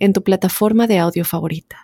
en 0.00 0.12
tu 0.12 0.22
plataforma 0.24 0.86
de 0.88 0.98
audio 0.98 1.24
favorita. 1.24 1.76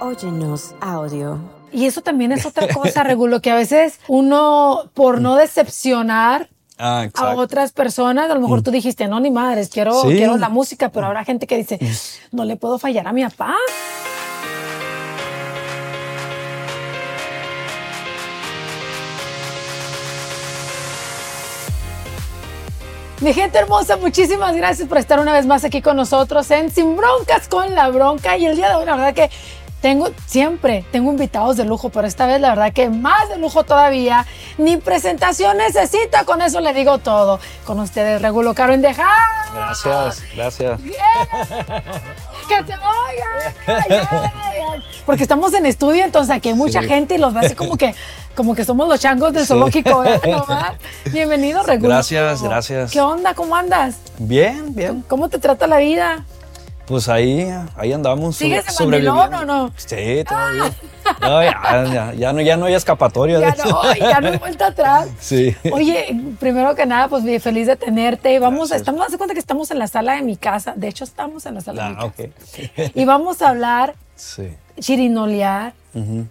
Óyenos 0.00 0.74
audio. 0.80 1.38
Y 1.72 1.86
eso 1.86 2.00
también 2.02 2.32
es 2.32 2.44
otra 2.46 2.68
cosa, 2.68 3.02
Regulo, 3.04 3.40
que 3.40 3.50
a 3.50 3.54
veces 3.54 3.98
uno, 4.08 4.90
por 4.94 5.20
no 5.20 5.36
decepcionar 5.36 6.48
Ah, 6.78 7.06
a 7.14 7.34
otras 7.36 7.70
personas, 7.70 8.28
a 8.28 8.34
lo 8.34 8.40
mejor 8.40 8.62
tú 8.62 8.72
dijiste, 8.72 9.06
no, 9.06 9.20
ni 9.20 9.30
madres, 9.30 9.68
quiero, 9.68 9.92
Sí. 10.02 10.08
quiero 10.16 10.36
la 10.36 10.48
música, 10.48 10.88
pero 10.90 11.06
habrá 11.06 11.24
gente 11.24 11.46
que 11.46 11.56
dice, 11.56 11.78
no 12.32 12.44
le 12.44 12.56
puedo 12.56 12.78
fallar 12.78 13.06
a 13.06 13.12
mi 13.12 13.22
papá. 13.22 13.54
Mi 23.22 23.32
gente 23.32 23.56
hermosa, 23.56 23.96
muchísimas 23.96 24.56
gracias 24.56 24.88
por 24.88 24.98
estar 24.98 25.20
una 25.20 25.32
vez 25.32 25.46
más 25.46 25.62
aquí 25.62 25.80
con 25.80 25.96
nosotros 25.96 26.50
en 26.50 26.72
Sin 26.72 26.96
Broncas 26.96 27.46
con 27.46 27.72
la 27.72 27.88
Bronca. 27.88 28.36
Y 28.36 28.46
el 28.46 28.56
día 28.56 28.70
de 28.70 28.74
hoy, 28.74 28.84
la 28.84 28.96
verdad 28.96 29.14
que 29.14 29.30
tengo, 29.80 30.10
siempre 30.26 30.84
tengo 30.90 31.12
invitados 31.12 31.56
de 31.56 31.64
lujo, 31.64 31.88
pero 31.90 32.08
esta 32.08 32.26
vez 32.26 32.40
la 32.40 32.48
verdad 32.48 32.72
que 32.72 32.88
más 32.88 33.28
de 33.28 33.38
lujo 33.38 33.62
todavía. 33.62 34.26
Ni 34.58 34.76
presentación 34.76 35.56
necesita, 35.56 36.24
con 36.24 36.42
eso 36.42 36.60
le 36.60 36.74
digo 36.74 36.98
todo. 36.98 37.38
Con 37.64 37.78
ustedes, 37.78 38.20
Regulo 38.20 38.54
Caro 38.54 38.74
Indeja. 38.74 39.06
Gracias, 39.54 40.24
gracias. 40.34 40.80
¡Que 40.80 40.92
te 42.66 42.74
oigan! 42.74 43.54
Ay, 43.66 43.98
ay, 44.10 44.58
ay. 44.72 44.82
Porque 45.06 45.22
estamos 45.22 45.52
en 45.54 45.66
estudio, 45.66 46.04
entonces 46.04 46.34
aquí 46.34 46.50
hay 46.50 46.54
mucha 46.54 46.80
Sí. 46.82 46.88
gente 46.88 47.14
y 47.14 47.18
los 47.18 47.34
ve 47.34 47.40
así 47.40 47.54
como 47.54 47.76
que, 47.76 47.94
como 48.34 48.54
que 48.54 48.64
somos 48.64 48.88
los 48.88 49.00
changos 49.00 49.32
del 49.32 49.42
Sí. 49.42 49.48
zoológico. 49.48 50.04
¿No? 50.04 50.40
Bienvenido, 51.12 51.62
Regulo. 51.62 51.88
Gracias, 51.94 52.42
gracias. 52.42 52.90
¿Qué 52.92 53.00
onda? 53.00 53.34
¿Cómo 53.34 53.56
andas? 53.56 53.96
Bien, 54.18 54.74
bien. 54.74 55.04
¿Cómo 55.08 55.28
te 55.28 55.38
trata 55.38 55.66
la 55.66 55.78
vida? 55.78 56.24
Pues 56.86 57.08
ahí, 57.08 57.48
ahí 57.76 57.92
andamos. 57.92 58.36
¿Sigues 58.36 58.64
sobreviviendo. 58.66 59.14
mandilón 59.16 59.50
o 59.50 59.66
no? 59.66 59.72
Sí, 59.76 60.24
todavía. 60.28 60.72
No, 61.20 61.42
ya, 61.42 61.84
ya, 61.92 62.12
ya 62.14 62.32
no, 62.32 62.40
ya 62.40 62.56
no 62.56 62.66
hay 62.66 62.74
escapatoria. 62.74 63.38
Ya 63.40 63.52
de 63.52 63.64
no, 63.70 63.94
ya 63.94 64.20
no 64.20 64.28
hay 64.28 64.38
vuelta 64.38 64.66
atrás. 64.66 65.08
Sí. 65.20 65.54
Oye, 65.72 66.14
primero 66.40 66.74
que 66.74 66.84
nada, 66.84 67.08
pues 67.08 67.22
bien 67.24 67.40
feliz 67.40 67.66
de 67.68 67.76
tenerte. 67.76 68.38
Vamos, 68.40 68.68
Gracias. 68.70 68.80
estamos, 68.80 69.06
haz 69.06 69.12
de 69.12 69.18
cuenta 69.18 69.32
que 69.34 69.40
estamos 69.40 69.70
en 69.70 69.78
la 69.78 69.86
sala 69.86 70.14
de 70.16 70.22
mi 70.22 70.36
casa. 70.36 70.74
De 70.76 70.88
hecho, 70.88 71.04
estamos 71.04 71.46
en 71.46 71.54
la 71.54 71.60
sala 71.60 71.84
de 71.84 71.88
mi 71.90 71.96
Ah, 72.00 72.12
casa. 72.12 72.28
ok. 72.84 72.90
Y 72.96 73.04
vamos 73.04 73.40
a 73.42 73.48
hablar, 73.50 73.94
Sí. 74.16 74.48
chirinolear, 74.80 75.74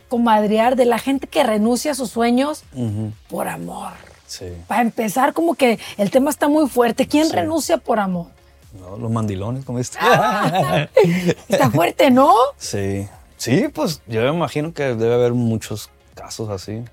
comadrear 0.09 0.75
de 0.75 0.85
la 0.85 0.99
gente 0.99 1.27
que 1.27 1.43
renuncia 1.43 1.91
a 1.91 1.95
sus 1.95 2.11
sueños 2.11 2.63
por 3.29 3.47
amor. 3.47 3.93
Sí. 4.27 4.45
Para 4.67 4.81
empezar, 4.81 5.33
como 5.33 5.55
que 5.55 5.79
el 5.97 6.09
tema 6.11 6.29
está 6.29 6.47
muy 6.47 6.67
fuerte. 6.69 7.07
¿Quién 7.07 7.25
Sí. 7.25 7.33
renuncia 7.33 7.77
por 7.77 7.99
amor? 7.99 8.27
No, 8.73 8.97
los 8.97 9.11
mandilones, 9.11 9.65
como 9.65 9.79
este. 9.79 9.97
Está 11.49 11.69
fuerte, 11.73 12.09
¿no? 12.09 12.33
Sí. 12.57 13.07
Sí, 13.37 13.67
pues 13.73 14.01
yo 14.05 14.21
me 14.21 14.29
imagino 14.29 14.73
que 14.73 14.83
debe 14.95 15.15
haber 15.15 15.33
muchos 15.33 15.89
casos 16.13 16.49
así. 16.49 16.83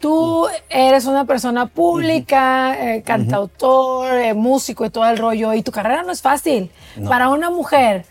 Tú 0.00 0.46
eres 0.70 1.04
una 1.06 1.24
persona 1.24 1.66
pública, 1.66 2.94
eh, 2.94 3.02
cantautor, 3.02 4.14
eh, 4.14 4.32
músico 4.32 4.84
y 4.84 4.90
todo 4.90 5.06
el 5.06 5.18
rollo, 5.18 5.52
y 5.54 5.62
tu 5.62 5.70
carrera 5.72 6.02
no 6.04 6.12
es 6.12 6.22
fácil. 6.22 6.70
No. 6.96 7.10
Para 7.10 7.28
una 7.28 7.50
mujer, 7.50 8.06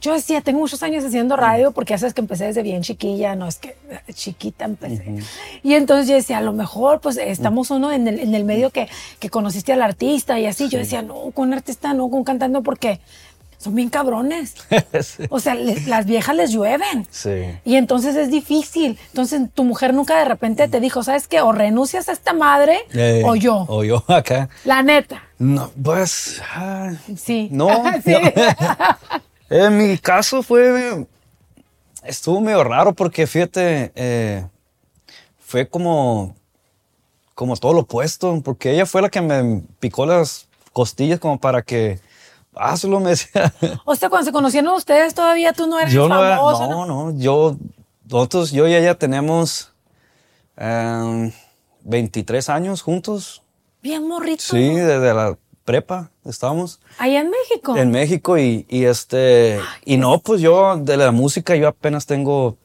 yo 0.00 0.14
decía, 0.14 0.40
tengo 0.40 0.58
muchos 0.60 0.82
años 0.82 1.04
haciendo 1.04 1.36
radio 1.36 1.72
porque 1.72 1.92
ya 1.92 1.98
sabes 1.98 2.14
que 2.14 2.20
empecé 2.20 2.46
desde 2.46 2.62
bien 2.62 2.82
chiquilla, 2.82 3.34
no 3.36 3.46
es 3.46 3.56
que 3.56 3.76
chiquita 4.14 4.64
empecé. 4.64 5.16
Y 5.62 5.74
entonces 5.74 6.08
yo 6.08 6.14
decía, 6.14 6.38
a 6.38 6.42
lo 6.42 6.52
mejor 6.52 7.00
pues 7.00 7.16
estamos 7.18 7.70
uno 7.70 7.92
en 7.92 8.08
el, 8.08 8.18
en 8.20 8.34
el 8.34 8.44
medio 8.44 8.70
que, 8.70 8.88
que 9.18 9.28
conociste 9.30 9.72
al 9.72 9.82
artista 9.82 10.38
y 10.38 10.46
así. 10.46 10.68
Yo 10.68 10.78
decía, 10.78 11.02
no, 11.02 11.30
con 11.32 11.52
artista 11.52 11.92
no, 11.94 12.08
con 12.10 12.24
no, 12.50 12.62
porque 12.62 13.00
son 13.58 13.74
bien 13.74 13.90
cabrones. 13.90 14.54
sí. 15.02 15.24
O 15.28 15.38
sea, 15.38 15.54
les- 15.54 15.86
las 15.86 16.06
viejas 16.06 16.34
les 16.34 16.50
llueven. 16.50 17.06
Sí. 17.10 17.44
Y 17.66 17.76
entonces 17.76 18.16
es 18.16 18.30
difícil. 18.30 18.98
Entonces 19.08 19.42
tu 19.52 19.64
mujer 19.64 19.92
nunca 19.92 20.18
de 20.18 20.24
repente 20.24 20.66
te 20.68 20.80
dijo, 20.80 21.02
¿sabes 21.02 21.28
qué? 21.28 21.42
O 21.42 21.52
renuncias 21.52 22.08
a 22.08 22.12
esta 22.12 22.32
madre 22.32 22.78
Eh, 22.94 23.22
o 23.26 23.34
yo. 23.36 23.66
O 23.68 23.84
yo 23.84 24.02
acá. 24.08 24.48
La 24.64 24.82
neta. 24.82 25.22
No, 25.38 25.70
pues. 25.82 26.40
ah, 26.54 26.92
Sí. 27.16 27.48
No, 27.52 27.68
Sí. 28.04 28.12
no. 28.14 28.20
En 29.50 29.76
mi 29.76 29.98
caso 29.98 30.42
fue. 30.42 31.06
Estuvo 32.02 32.40
medio 32.40 32.64
raro 32.64 32.94
porque 32.94 33.26
fíjate, 33.26 33.92
eh, 33.94 34.46
fue 35.38 35.68
como. 35.68 36.34
Como 37.34 37.56
todo 37.56 37.72
lo 37.72 37.80
opuesto, 37.80 38.40
porque 38.44 38.70
ella 38.72 38.84
fue 38.84 39.00
la 39.02 39.08
que 39.08 39.20
me 39.22 39.62
picó 39.80 40.04
las 40.06 40.46
costillas 40.72 41.18
como 41.18 41.38
para 41.40 41.62
que. 41.62 42.00
Hazlo, 42.54 43.00
me 43.00 43.10
decía. 43.16 43.52
O 43.84 43.94
sea, 43.94 44.08
cuando 44.08 44.26
se 44.26 44.32
conocieron 44.32 44.74
ustedes 44.74 45.14
todavía 45.14 45.52
tú 45.52 45.66
no 45.66 45.78
eras 45.78 45.92
Yo 45.92 46.08
no 46.08 46.24
era. 46.24 46.36
famoso. 46.36 46.68
No, 46.68 46.86
no, 46.86 47.18
yo. 47.18 47.56
Nosotros, 48.08 48.50
yo 48.50 48.66
y 48.66 48.74
ella 48.74 48.94
tenemos. 48.96 49.72
em, 50.56 51.32
23 51.82 52.48
años 52.50 52.82
juntos. 52.82 53.42
Bien 53.82 54.06
morrito. 54.06 54.42
Sí, 54.42 54.74
desde 54.74 55.14
la 55.14 55.38
prepa 55.64 56.10
estábamos. 56.24 56.80
Allá 56.98 57.20
en 57.20 57.30
México. 57.30 57.76
En 57.76 57.90
México 57.90 58.38
y, 58.38 58.66
y 58.68 58.84
este 58.84 59.60
y 59.84 59.96
no 59.96 60.20
pues 60.20 60.40
yo 60.40 60.76
de 60.76 60.96
la 60.96 61.12
música 61.12 61.56
yo 61.56 61.68
apenas 61.68 62.06
tengo 62.06 62.56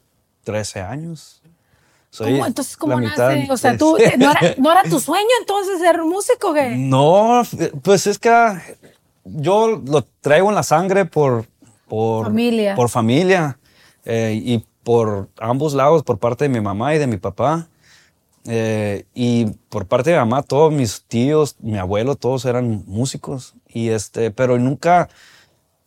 13 0.44 0.82
años. 0.82 1.42
Soy 2.10 2.34
¿Cómo? 2.34 2.46
Entonces, 2.46 2.78
¿cómo 2.78 3.02
nace? 3.02 3.48
O 3.50 3.58
sea, 3.58 3.78
tú, 3.78 3.98
¿no 4.18 4.32
era, 4.32 4.56
¿no 4.58 4.72
era 4.72 4.84
tu 4.84 5.00
sueño 5.00 5.28
entonces 5.42 5.80
ser 5.80 6.02
músico? 6.04 6.54
¿qué? 6.54 6.76
No, 6.78 7.44
pues 7.82 8.08
es 8.08 8.18
que 8.20 8.32
yo 9.26 9.82
lo 9.86 10.04
traigo 10.22 10.50
en 10.50 10.56
la 10.56 10.64
sangre 10.64 11.06
por 11.06 11.46
por 11.88 12.26
Familia. 12.26 12.76
por 12.76 12.90
familia 12.90 13.60
eh, 14.06 14.40
y 14.44 14.66
por 14.84 15.30
ambos 15.40 15.74
lados, 15.74 16.04
por 16.04 16.20
parte 16.20 16.46
de 16.46 16.50
mi 16.50 16.62
mamá 16.62 16.96
y 16.96 17.00
de 17.00 17.08
mi 17.08 17.18
papá. 17.18 17.68
Eh, 18.48 19.06
y 19.14 19.48
por 19.70 19.88
parte 19.88 20.12
de 20.12 20.18
mamá, 20.18 20.44
todos 20.44 20.72
mis 20.72 21.04
tíos, 21.08 21.56
mi 21.60 21.78
abuelo, 21.78 22.16
todos 22.16 22.46
eran 22.46 22.84
músicos. 22.88 23.56
Y 23.68 23.90
este, 23.90 24.32
pero 24.32 24.58
nunca 24.60 25.10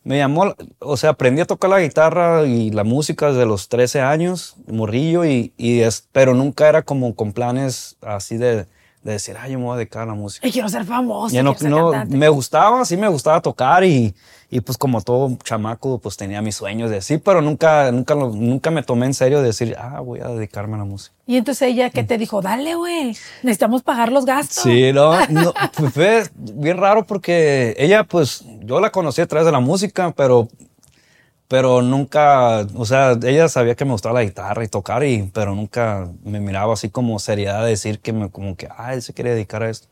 me 0.03 0.17
llamó, 0.17 0.55
o 0.79 0.97
sea, 0.97 1.11
aprendí 1.11 1.41
a 1.41 1.45
tocar 1.45 1.69
la 1.69 1.81
guitarra 1.81 2.45
y 2.45 2.71
la 2.71 2.83
música 2.83 3.27
desde 3.27 3.45
los 3.45 3.69
13 3.69 4.01
años, 4.01 4.55
morrillo, 4.67 5.25
y, 5.25 5.53
y 5.57 5.81
es, 5.81 6.07
pero 6.11 6.33
nunca 6.33 6.69
era 6.69 6.83
como 6.83 7.15
con 7.15 7.33
planes 7.33 7.97
así 8.01 8.37
de, 8.37 8.65
de 9.03 9.13
decir, 9.13 9.35
ay, 9.39 9.53
yo 9.53 9.59
me 9.59 9.65
voy 9.65 9.75
a 9.75 9.77
dedicar 9.77 10.03
a 10.03 10.05
la 10.07 10.13
música. 10.13 10.45
Ay, 10.45 10.51
quiero 10.51 10.67
ser 10.69 10.85
famoso. 10.85 11.33
Ya 11.33 11.43
no, 11.43 11.55
no, 11.61 12.05
me 12.07 12.29
gustaba, 12.29 12.83
sí 12.83 12.97
me 12.97 13.07
gustaba 13.07 13.41
tocar 13.41 13.83
y, 13.83 14.13
y 14.49 14.61
pues 14.61 14.77
como 14.77 15.01
todo 15.01 15.37
chamaco, 15.43 15.99
pues 15.99 16.17
tenía 16.17 16.41
mis 16.41 16.55
sueños 16.55 16.89
de 16.89 17.01
sí, 17.01 17.17
pero 17.17 17.41
nunca, 17.41 17.91
nunca, 17.91 18.15
nunca 18.15 18.71
me 18.71 18.83
tomé 18.83 19.05
en 19.05 19.13
serio 19.13 19.39
de 19.39 19.47
decir, 19.47 19.75
ah, 19.79 20.01
voy 20.01 20.19
a 20.19 20.27
dedicarme 20.27 20.75
a 20.75 20.79
la 20.79 20.85
música. 20.85 21.15
Y 21.27 21.37
entonces 21.37 21.69
ella, 21.69 21.91
¿qué 21.91 22.03
te 22.03 22.17
dijo? 22.17 22.41
Dale, 22.41 22.75
güey. 22.75 23.15
Necesitamos 23.43 23.83
pagar 23.83 24.11
los 24.11 24.25
gastos. 24.25 24.63
Sí, 24.63 24.91
no, 24.91 25.13
no, 25.27 25.53
pues 25.77 25.93
fue 25.93 26.23
bien 26.35 26.77
raro 26.77 27.05
porque 27.05 27.75
ella, 27.77 28.03
pues, 28.03 28.43
yo 28.61 28.79
la 28.79 28.91
conocí 28.91 29.21
a 29.21 29.27
través 29.27 29.45
de 29.45 29.51
la 29.51 29.59
música, 29.59 30.11
pero, 30.17 30.49
pero 31.49 31.81
nunca, 31.81 32.65
o 32.75 32.85
sea, 32.85 33.17
ella 33.23 33.49
sabía 33.49 33.75
que 33.75 33.83
me 33.83 33.91
gustaba 33.91 34.19
la 34.21 34.23
guitarra 34.25 34.63
y 34.63 34.67
tocar, 34.69 35.03
y, 35.03 35.29
pero 35.33 35.55
nunca 35.55 36.07
me 36.23 36.39
miraba 36.39 36.73
así 36.75 36.89
como 36.89 37.19
seriedad 37.19 37.63
de 37.63 37.71
decir 37.71 37.99
que 37.99 38.13
me, 38.13 38.29
como 38.29 38.55
que, 38.55 38.69
ah, 38.77 38.93
él 38.93 39.01
se 39.01 39.13
quiere 39.13 39.31
dedicar 39.31 39.63
a 39.63 39.69
esto. 39.69 39.87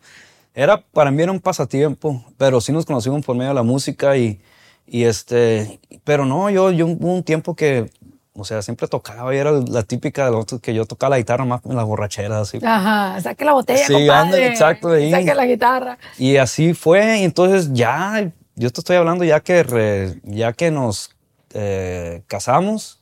Era, 0.54 0.82
para 0.94 1.12
mí 1.12 1.22
era 1.22 1.32
un 1.32 1.40
pasatiempo, 1.42 2.24
pero 2.38 2.62
sí 2.62 2.72
nos 2.72 2.86
conocimos 2.86 3.26
por 3.26 3.36
medio 3.36 3.50
de 3.50 3.56
la 3.56 3.64
música 3.64 4.16
y, 4.18 4.40
y 4.88 5.04
este, 5.04 5.80
pero 6.04 6.26
no, 6.26 6.50
yo, 6.50 6.72
yo 6.72 6.88
hubo 6.88 7.14
un 7.14 7.24
tiempo 7.24 7.56
que, 7.56 7.90
o 8.34 8.46
sea, 8.46 8.62
siempre 8.62 8.88
tocaba 8.88 9.34
y 9.34 9.40
era 9.40 9.52
la 9.52 9.82
típica 9.82 10.26
de 10.26 10.32
los 10.32 10.42
otros 10.42 10.62
que 10.62 10.76
yo 10.76 10.86
tocaba 10.86 11.12
la 11.12 11.18
guitarra 11.18 11.44
más 11.46 11.62
en 11.66 11.76
las 11.76 11.86
borracheras, 11.86 12.40
así. 12.50 12.60
Ajá, 12.64 13.20
saque 13.20 13.44
la 13.46 13.54
botella, 13.54 13.86
Sí, 13.88 13.94
compadre. 13.94 14.20
ándale, 14.22 14.48
exacto, 14.48 14.90
ahí. 14.92 15.10
Saque 15.10 15.34
la 15.34 15.46
guitarra. 15.48 15.98
Y 16.20 16.38
así 16.38 16.76
fue, 16.76 17.18
y 17.20 17.24
entonces 17.24 17.72
ya, 17.74 18.32
yo 18.56 18.70
te 18.72 18.80
estoy 18.82 18.96
hablando 18.96 19.24
ya 19.24 19.40
que, 19.40 19.64
re- 19.64 20.20
ya 20.24 20.54
que 20.54 20.70
nos 20.70 21.10
eh, 21.54 22.22
casamos, 22.28 23.00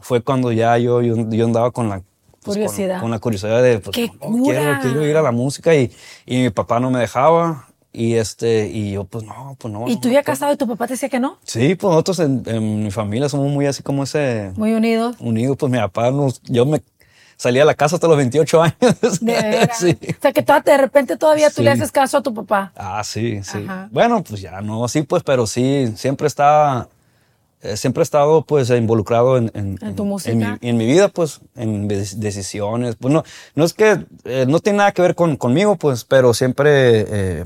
fue 0.00 0.22
cuando 0.22 0.52
ya 0.52 0.76
yo, 0.78 1.00
yo, 1.02 1.14
yo 1.30 1.44
andaba 1.46 1.70
con 1.70 1.88
la 1.88 1.96
pues, 1.96 2.04
con- 2.44 2.54
Curiosidad. 2.54 3.00
Con, 3.00 3.10
la 3.10 3.18
curiosidad 3.18 3.62
de, 3.62 3.78
pues, 3.78 3.94
¡Qué 3.94 4.10
no, 4.20 4.42
quiero, 4.44 4.78
quiero 4.82 5.06
ir 5.06 5.16
a 5.16 5.22
la 5.22 5.32
música 5.32 5.74
y, 5.74 5.90
y 6.26 6.42
mi 6.42 6.50
papá 6.50 6.78
no 6.80 6.90
me 6.90 6.98
dejaba. 7.00 7.68
Y 7.96 8.14
este, 8.14 8.66
y 8.68 8.90
yo, 8.90 9.04
pues 9.04 9.22
no, 9.24 9.54
pues 9.58 9.72
no. 9.72 9.86
¿Y 9.88 9.94
no, 9.94 10.00
tú 10.00 10.08
ya 10.08 10.14
pues- 10.14 10.26
casado 10.26 10.52
y 10.52 10.56
tu 10.56 10.66
papá 10.66 10.88
te 10.88 10.94
decía 10.94 11.08
que 11.08 11.20
no? 11.20 11.38
Sí, 11.44 11.76
pues 11.76 11.90
nosotros 11.92 12.18
en, 12.18 12.42
en 12.46 12.82
mi 12.82 12.90
familia 12.90 13.28
somos 13.28 13.50
muy 13.52 13.66
así 13.66 13.84
como 13.84 14.02
ese 14.02 14.50
Muy 14.56 14.72
unidos. 14.74 15.14
unido. 15.20 15.54
Pues 15.54 15.70
mi 15.70 15.78
papá 15.78 16.10
nos, 16.10 16.42
yo 16.42 16.66
me 16.66 16.82
salía 17.36 17.62
a 17.62 17.66
la 17.66 17.74
casa 17.74 17.94
hasta 17.94 18.08
los 18.08 18.16
28 18.16 18.62
años. 18.62 19.20
De 19.20 19.70
sí. 19.78 19.96
O 20.10 20.20
sea, 20.20 20.32
que 20.32 20.42
toda- 20.42 20.60
de 20.60 20.76
repente 20.76 21.16
todavía 21.16 21.48
tú 21.50 21.56
Sí. 21.58 21.62
le 21.62 21.70
haces 21.70 21.92
caso 21.92 22.18
a 22.18 22.22
tu 22.22 22.34
papá. 22.34 22.72
Ah, 22.74 23.02
sí, 23.04 23.44
sí. 23.44 23.58
Ajá. 23.64 23.88
Bueno, 23.92 24.24
pues 24.24 24.40
ya 24.40 24.60
no, 24.60 24.88
sí, 24.88 25.02
pues, 25.02 25.22
pero 25.22 25.46
sí, 25.46 25.94
siempre 25.96 26.26
está, 26.26 26.88
eh, 27.64 27.76
siempre 27.76 28.02
he 28.02 28.04
estado, 28.04 28.42
pues, 28.42 28.70
involucrado 28.70 29.36
en, 29.36 29.50
en, 29.54 29.78
¿En 29.80 29.96
tu 29.96 30.04
En 30.26 30.38
mi, 30.38 30.44
en 30.60 30.76
mi 30.76 30.86
vida, 30.86 31.08
pues, 31.08 31.40
en 31.56 31.88
decisiones. 31.88 32.96
Pues 32.96 33.12
no, 33.12 33.24
no 33.54 33.64
es 33.64 33.72
que, 33.72 34.04
eh, 34.24 34.44
no 34.48 34.60
tiene 34.60 34.78
nada 34.78 34.92
que 34.92 35.02
ver 35.02 35.14
con, 35.14 35.36
conmigo, 35.36 35.76
pues, 35.76 36.04
pero 36.04 36.34
siempre, 36.34 37.04
eh, 37.08 37.44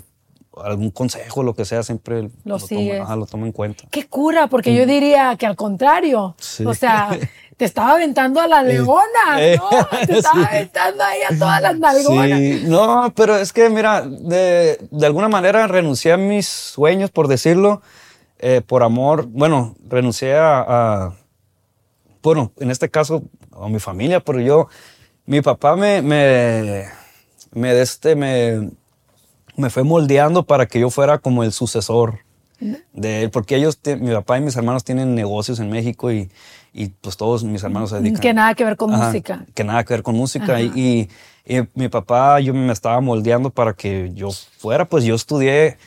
algún 0.63 0.91
consejo, 0.91 1.43
lo 1.45 1.55
que 1.55 1.65
sea, 1.65 1.83
siempre 1.85 2.31
Lo 2.45 2.57
tomo, 2.57 2.67
sigues. 2.67 3.01
ajá, 3.01 3.15
lo 3.17 3.27
tomo 3.27 3.47
en 3.47 3.53
cuenta. 3.53 3.85
Qué 3.91 4.07
cura, 4.07 4.49
porque 4.49 4.75
yo 4.75 4.87
diría 4.87 5.37
que 5.37 5.47
al 5.47 5.55
contrario. 5.57 6.35
Sí. 6.39 6.67
O 6.67 6.75
sea, 6.75 7.17
te 7.57 7.65
estaba 7.65 7.93
aventando 7.93 8.41
a 8.41 8.49
la 8.49 8.63
leona, 8.65 9.37
Eh, 9.39 9.57
¿no? 9.57 9.71
Te 10.07 10.13
estaba 10.19 10.41
sí. 10.43 10.47
aventando 10.51 11.05
ahí 11.05 11.21
a 11.29 11.39
todas 11.39 11.63
las 11.63 11.79
nalgonas. 11.79 12.39
Sí, 12.41 12.63
no, 12.67 13.13
pero 13.15 13.37
es 13.37 13.53
que, 13.53 13.71
mira, 13.71 14.03
de, 14.03 14.79
de 14.91 15.07
alguna 15.07 15.29
manera 15.29 15.69
renuncié 15.69 16.13
a 16.13 16.17
mis 16.17 16.49
sueños, 16.49 17.11
por 17.13 17.29
decirlo, 17.29 17.81
eh, 18.39 18.61
por 18.67 18.83
amor. 18.83 19.27
Bueno, 19.27 19.75
renuncié 19.89 20.35
a, 20.37 20.61
a- 21.07 21.15
bueno, 22.23 22.53
en 22.59 22.71
este 22.71 22.89
caso, 22.91 23.23
a 23.53 23.69
mi 23.69 23.79
familia, 23.79 24.21
pero 24.21 24.41
yo, 24.41 24.69
mi 25.27 25.41
papá 25.41 25.77
me, 25.77 26.03
me, 26.03 26.85
me, 27.53 27.81
este, 27.81 28.17
me, 28.17 28.71
me 29.57 29.71
fue 29.71 29.83
moldeando 29.85 30.43
para 30.43 30.67
que 30.67 30.81
yo 30.81 30.91
fuera 30.91 31.19
como 31.19 31.43
el 31.45 31.53
sucesor 31.53 32.19
de 32.93 33.23
él, 33.23 33.31
porque 33.31 33.55
ellos, 33.57 33.79
mi 34.01 34.13
papá 34.13 34.39
y 34.39 34.41
mis 34.41 34.57
hermanos 34.57 34.83
tienen 34.83 35.15
negocios 35.15 35.61
en 35.61 35.71
México 35.71 36.11
y, 36.11 36.29
y 36.73 36.89
pues 36.89 37.17
todos 37.17 37.45
mis 37.45 37.63
hermanos 37.63 37.91
se 37.91 37.97
dedican. 38.01 38.21
Que 38.21 38.35
nada 38.35 38.55
que 38.55 38.65
ver 38.65 38.77
con 38.77 38.93
Ajá, 38.93 39.07
música. 39.07 39.47
Que 39.55 39.63
nada 39.65 39.85
que 39.85 39.95
ver 39.95 40.03
con 40.03 40.17
música. 40.17 40.61
Y, 40.61 40.67
y- 40.75 41.09
y 41.51 41.63
mi 41.75 41.89
papá, 41.89 42.41
yo 42.41 42.53
me 42.53 42.73
estaba 42.73 43.01
moldeando 43.01 43.49
para 43.51 43.73
que 43.75 44.11
yo 44.13 44.29
fuera, 44.59 44.85
pues 44.87 45.05
yo 45.05 45.15
estudié 45.15 45.79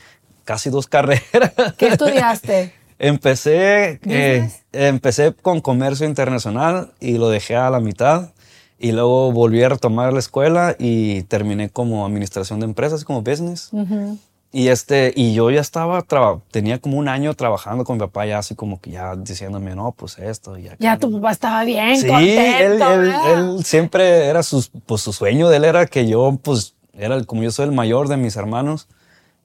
casi 0.52 0.70
dos 0.70 0.86
carreras. 0.88 1.54
¿Qué 1.78 1.88
estudiaste? 1.88 2.74
empecé, 3.00 4.00
eh, 4.06 4.50
empecé 4.74 5.34
con 5.34 5.62
comercio 5.62 6.06
internacional 6.06 6.92
y 7.00 7.18
lo 7.18 7.30
dejé 7.30 7.56
a 7.56 7.70
la 7.70 7.80
mitad. 7.80 8.32
Y 8.78 8.92
luego 8.92 9.32
volví 9.32 9.64
a 9.64 9.70
retomar 9.70 10.12
la 10.12 10.20
escuela 10.20 10.76
y 10.78 11.22
terminé 11.24 11.70
como 11.70 12.06
administración 12.06 12.60
de 12.60 12.66
empresas, 12.66 13.06
como 13.06 13.22
business. 13.22 13.70
Ujú. 13.72 14.18
Y 14.52 14.68
este, 14.68 15.14
y 15.16 15.34
yo 15.34 15.50
ya 15.52 15.62
estaba, 15.62 16.04
tenía 16.52 16.80
como 16.80 16.98
un 16.98 17.08
año 17.08 17.34
trabajando 17.36 17.86
con 17.86 17.96
mi 17.96 18.00
papá 18.02 18.26
ya 18.26 18.40
así 18.40 18.54
como 18.56 18.82
que 18.82 18.92
ya 18.92 19.16
diciéndome, 19.16 19.74
no, 19.76 19.94
pues 19.94 20.18
esto 20.18 20.58
Ya 20.58 20.74
aquello". 20.74 21.00
tu 21.00 21.12
papá 21.14 21.32
estaba 21.32 21.64
bien 21.64 21.96
Sí, 21.96 22.08
contento. 22.08 22.92
él, 22.92 23.08
él, 23.08 23.14
él 23.58 23.64
siempre 23.64 24.26
era 24.26 24.44
sus, 24.44 24.70
pues 24.86 25.00
su 25.02 25.14
sueño 25.14 25.48
de 25.48 25.56
él 25.58 25.64
era 25.64 25.86
que 25.86 26.06
yo, 26.10 26.38
pues, 26.44 26.74
era 26.94 27.16
el- 27.16 27.26
como 27.26 27.44
yo 27.44 27.52
soy 27.52 27.66
el 27.68 27.72
mayor 27.72 28.10
de 28.10 28.18
mis 28.18 28.36
hermanos, 28.36 28.90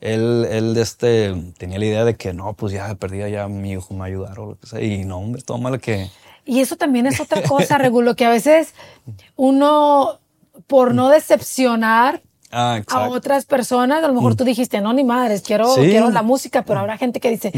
él, 0.00 0.46
él 0.50 0.76
este, 0.76 1.34
tenía 1.58 1.78
la 1.78 1.84
idea 1.86 2.04
de 2.04 2.14
que 2.16 2.32
no, 2.32 2.52
pues 2.54 2.72
ya 2.72 2.94
perdía 2.96 3.28
ya 3.28 3.48
mi 3.48 3.72
hijo 3.72 3.94
me 3.94 4.00
va 4.00 4.04
a 4.04 4.08
ayudar 4.08 4.38
o 4.38 4.46
lo 4.50 4.58
que 4.58 4.66
sea. 4.66 4.80
Y 4.80 5.04
no, 5.04 5.18
hombre, 5.18 5.42
todo 5.42 5.58
malo 5.58 5.78
que. 5.78 6.10
Y 6.44 6.60
eso 6.60 6.76
también 6.76 7.06
es 7.06 7.18
otra 7.20 7.42
cosa, 7.42 7.76
Regulo, 7.78 8.14
que 8.14 8.24
a 8.24 8.30
veces 8.30 8.74
uno, 9.36 10.20
por 10.66 10.94
no 10.94 11.08
decepcionar 11.08 12.22
Ah, 12.52 12.80
a 12.86 13.08
otras 13.08 13.44
personas, 13.44 14.04
a 14.04 14.06
lo 14.06 14.14
mejor 14.14 14.36
tú 14.36 14.44
dijiste, 14.44 14.80
no, 14.80 14.92
ni 14.92 15.02
madres, 15.02 15.42
quiero, 15.42 15.74
Sí. 15.74 15.80
quiero 15.82 16.10
la 16.10 16.22
música, 16.22 16.62
pero 16.62 16.78
habrá 16.78 16.96
gente 16.96 17.18
que 17.18 17.28
dice, 17.28 17.52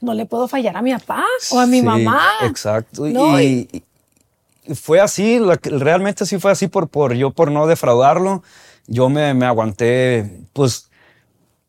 no 0.00 0.14
le 0.14 0.26
puedo 0.26 0.48
fallar 0.48 0.76
a 0.76 0.82
mi 0.82 0.92
papá 0.92 1.24
o 1.52 1.60
a 1.60 1.66
mi 1.66 1.78
Sí, 1.78 1.86
mamá. 1.86 2.20
Exacto. 2.42 3.06
No, 3.06 3.40
y, 3.40 3.68
y 4.64 4.74
fue 4.74 5.00
así, 5.00 5.38
realmente 5.62 6.26
sí 6.26 6.38
fue 6.38 6.50
así 6.50 6.66
por, 6.66 6.88
por 6.88 7.14
yo 7.14 7.30
por 7.30 7.52
no 7.52 7.68
defraudarlo. 7.68 8.42
Yo 8.88 9.08
me, 9.08 9.32
me 9.32 9.46
aguanté, 9.46 10.40
pues 10.52 10.90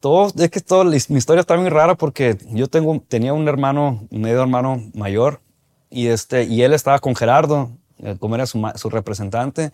todo, 0.04 0.34
es 0.38 0.50
que 0.52 0.60
todo, 0.60 0.84
mi 0.84 0.98
historia 0.98 1.40
está 1.40 1.56
muy 1.56 1.70
rara 1.70 1.96
porque 1.96 2.38
yo 2.50 2.68
tengo, 2.68 3.02
tenía 3.08 3.32
un 3.32 3.48
hermano, 3.48 4.06
medio 4.12 4.42
hermano 4.42 4.84
mayor 4.94 5.40
y 5.90 6.08
este, 6.08 6.44
y 6.44 6.62
él 6.62 6.74
estaba 6.74 7.00
con 7.00 7.16
Gerardo, 7.16 7.70
como 8.20 8.36
era 8.36 8.46
su, 8.46 8.62
su 8.76 8.90
representante. 8.90 9.72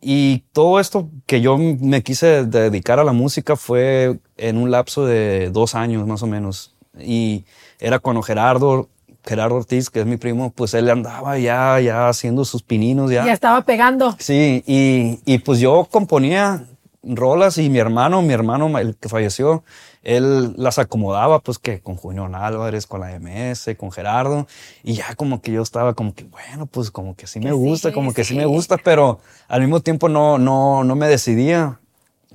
Y 0.00 0.38
todo 0.52 0.80
esto 0.80 1.08
que 1.24 1.40
yo 1.40 1.56
me 1.56 2.02
quise 2.02 2.46
dedicar 2.46 2.98
a 2.98 3.04
la 3.04 3.12
música 3.12 3.54
fue 3.54 4.18
en 4.36 4.56
un 4.56 4.72
lapso 4.72 5.06
de 5.06 5.50
dos 5.50 5.76
años 5.76 6.04
más 6.04 6.24
o 6.24 6.26
menos. 6.26 6.74
Y 6.98 7.44
era 7.78 8.00
cuando 8.00 8.22
Gerardo, 8.22 8.88
Gerardo 9.24 9.54
Ortiz, 9.54 9.88
que 9.88 10.00
es 10.00 10.06
mi 10.06 10.16
primo, 10.16 10.50
pues 10.50 10.74
él 10.74 10.90
andaba 10.90 11.38
ya, 11.38 11.78
ya 11.78 12.08
haciendo 12.08 12.44
sus 12.44 12.64
pininos 12.64 13.12
ya. 13.12 13.24
Ya 13.24 13.34
estaba 13.34 13.60
pegando. 13.60 14.16
Sí, 14.18 14.64
y, 14.66 15.20
y 15.32 15.38
pues 15.38 15.60
yo 15.60 15.86
componía 15.88 16.66
rolas 17.02 17.56
y 17.58 17.70
mi 17.70 17.78
hermano, 17.78 18.20
mi 18.22 18.32
hermano, 18.32 18.78
el 18.78 18.96
que 18.96 19.08
falleció, 19.08 19.64
él 20.02 20.54
las 20.56 20.78
acomodaba 20.78 21.40
pues 21.40 21.58
que 21.58 21.80
con 21.80 21.96
Julián 21.96 22.34
Álvarez, 22.34 22.86
con 22.86 23.00
la 23.00 23.18
MS, 23.18 23.74
con 23.76 23.90
Gerardo, 23.90 24.46
y 24.82 24.94
ya 24.94 25.14
como 25.14 25.40
que 25.40 25.52
yo 25.52 25.62
estaba 25.62 25.94
como 25.94 26.14
que, 26.14 26.24
bueno, 26.24 26.66
pues 26.66 26.90
como 26.90 27.16
que 27.16 27.26
sí 27.26 27.38
me 27.38 27.46
Que 27.46 27.52
gusta, 27.52 27.88
sí, 27.88 27.94
como 27.94 28.12
que 28.12 28.24
sí. 28.24 28.34
me 28.36 28.44
gusta, 28.46 28.76
pero 28.76 29.18
al 29.48 29.60
mismo 29.62 29.80
tiempo 29.80 30.08
no, 30.08 30.38
no, 30.38 30.84
no 30.84 30.94
me 30.96 31.08
decidía 31.08 31.78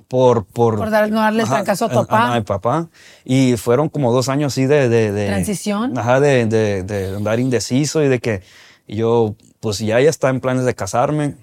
por... 0.08 0.44
Por, 0.44 0.76
Por 0.78 0.90
dar- 0.90 1.10
no 1.10 1.20
darle 1.20 1.42
el 1.42 1.48
trancazo 1.48 1.86
a 1.86 1.88
tu 1.88 1.94
papá. 2.06 2.34
mi 2.34 2.40
papá. 2.42 2.88
Y 3.24 3.56
fueron 3.56 3.88
como 3.88 4.12
dos 4.12 4.28
años 4.28 4.52
así 4.52 4.66
de... 4.66 4.88
de, 4.88 5.10
de 5.12 5.26
Transición. 5.26 5.96
Ajá, 5.98 6.20
de, 6.20 6.46
de, 6.46 6.82
de 6.84 7.16
andar 7.16 7.40
indeciso 7.40 8.02
y 8.04 8.08
de 8.08 8.20
que 8.20 8.42
yo, 8.86 9.34
pues 9.60 9.78
ya 9.80 10.00
ya 10.00 10.10
estaba 10.10 10.30
en 10.32 10.40
planes 10.40 10.64
de 10.64 10.74
casarme. 10.76 11.34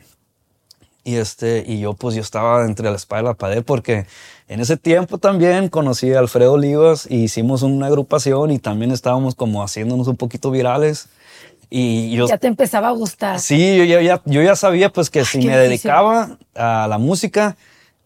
Y 1.05 1.15
este, 1.15 1.63
y 1.67 1.79
yo 1.81 1.93
pues 1.93 2.15
yo 2.15 2.21
estaba 2.21 2.63
entre 2.65 2.89
la 2.89 2.95
espada 2.95 3.21
y 3.21 3.25
la 3.25 3.33
pared 3.33 3.63
porque 3.63 4.05
en 4.47 4.61
ese 4.61 4.77
tiempo 4.77 5.17
también 5.17 5.67
conocí 5.67 6.13
a 6.13 6.19
Alfredo 6.19 6.53
Olivas 6.53 7.07
y 7.09 7.23
hicimos 7.23 7.61
una 7.61 7.87
agrupación 7.87 8.51
y 8.51 8.59
también 8.59 8.91
estábamos 8.91 9.35
como 9.35 9.63
haciéndonos 9.63 10.07
un 10.07 10.15
poquito 10.15 10.49
virales. 10.49 11.07
Y 11.69 12.11
yo, 12.11 12.27
Ya 12.27 12.37
te 12.37 12.47
empezaba 12.47 12.89
a 12.89 12.91
gustar. 12.91 13.39
sí, 13.39 13.77
yo 13.77 13.83
ya, 13.99 14.21
yo 14.25 14.41
ya 14.43 14.55
sabía 14.55 14.89
pues 14.91 15.09
que 15.09 15.25
si 15.25 15.39
qué 15.39 15.47
me 15.47 15.51
difícil. 15.53 15.69
dedicaba 15.69 16.37
a 16.55 16.87
la 16.87 16.97
música, 16.99 17.57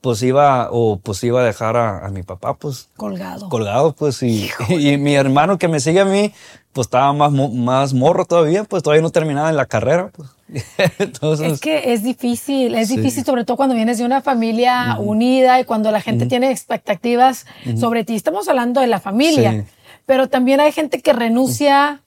pues 0.02 0.22
iba, 0.24 0.70
o 0.72 0.98
pues 1.00 1.24
iba 1.24 1.42
a 1.42 1.46
dejar 1.46 1.76
a, 1.76 2.06
a 2.06 2.10
mi 2.10 2.24
papá 2.24 2.54
pues 2.56 2.90
Colgado. 2.96 3.50
colgado, 3.50 3.94
pues, 3.94 4.22
y, 4.24 4.50
y 4.70 4.98
mi 4.98 5.16
hermano 5.16 5.58
que 5.58 5.68
me 5.68 5.80
sigue 5.80 6.00
a 6.02 6.06
mí, 6.06 6.32
pues 6.74 6.86
estaba 6.88 7.12
más, 7.14 7.32
más 7.32 7.94
morro 7.94 8.26
todavía, 8.26 8.64
pues 8.64 8.84
todavía 8.84 9.02
no 9.02 9.10
terminaba 9.10 9.50
en 9.50 9.58
la 9.58 9.66
carrera, 9.66 10.12
pues. 10.16 10.30
Entonces, 11.00 11.54
Es 11.54 11.60
que 11.60 11.92
es 11.94 12.04
difícil, 12.04 12.75
es 12.75 12.88
Sí. 12.88 12.98
difícil 12.98 13.25
sobre 13.25 13.44
todo 13.44 13.58
cuando 13.58 13.75
vienes 13.75 13.98
de 13.98 14.06
una 14.06 14.22
familia 14.22 14.96
unida 15.00 15.60
y 15.60 15.66
cuando 15.66 15.92
la 15.92 16.00
gente 16.00 16.25
tiene 16.27 16.51
expectativas 16.51 17.46
sobre 17.77 18.04
ti. 18.06 18.16
Estamos 18.16 18.48
hablando 18.48 18.80
de 18.80 18.88
la 18.88 19.00
familia, 19.01 19.51
Sí. 19.51 19.63
pero 20.06 20.30
también 20.30 20.62
hay 20.62 20.72
gente 20.72 21.01
que 21.01 21.12
renuncia 21.12 22.01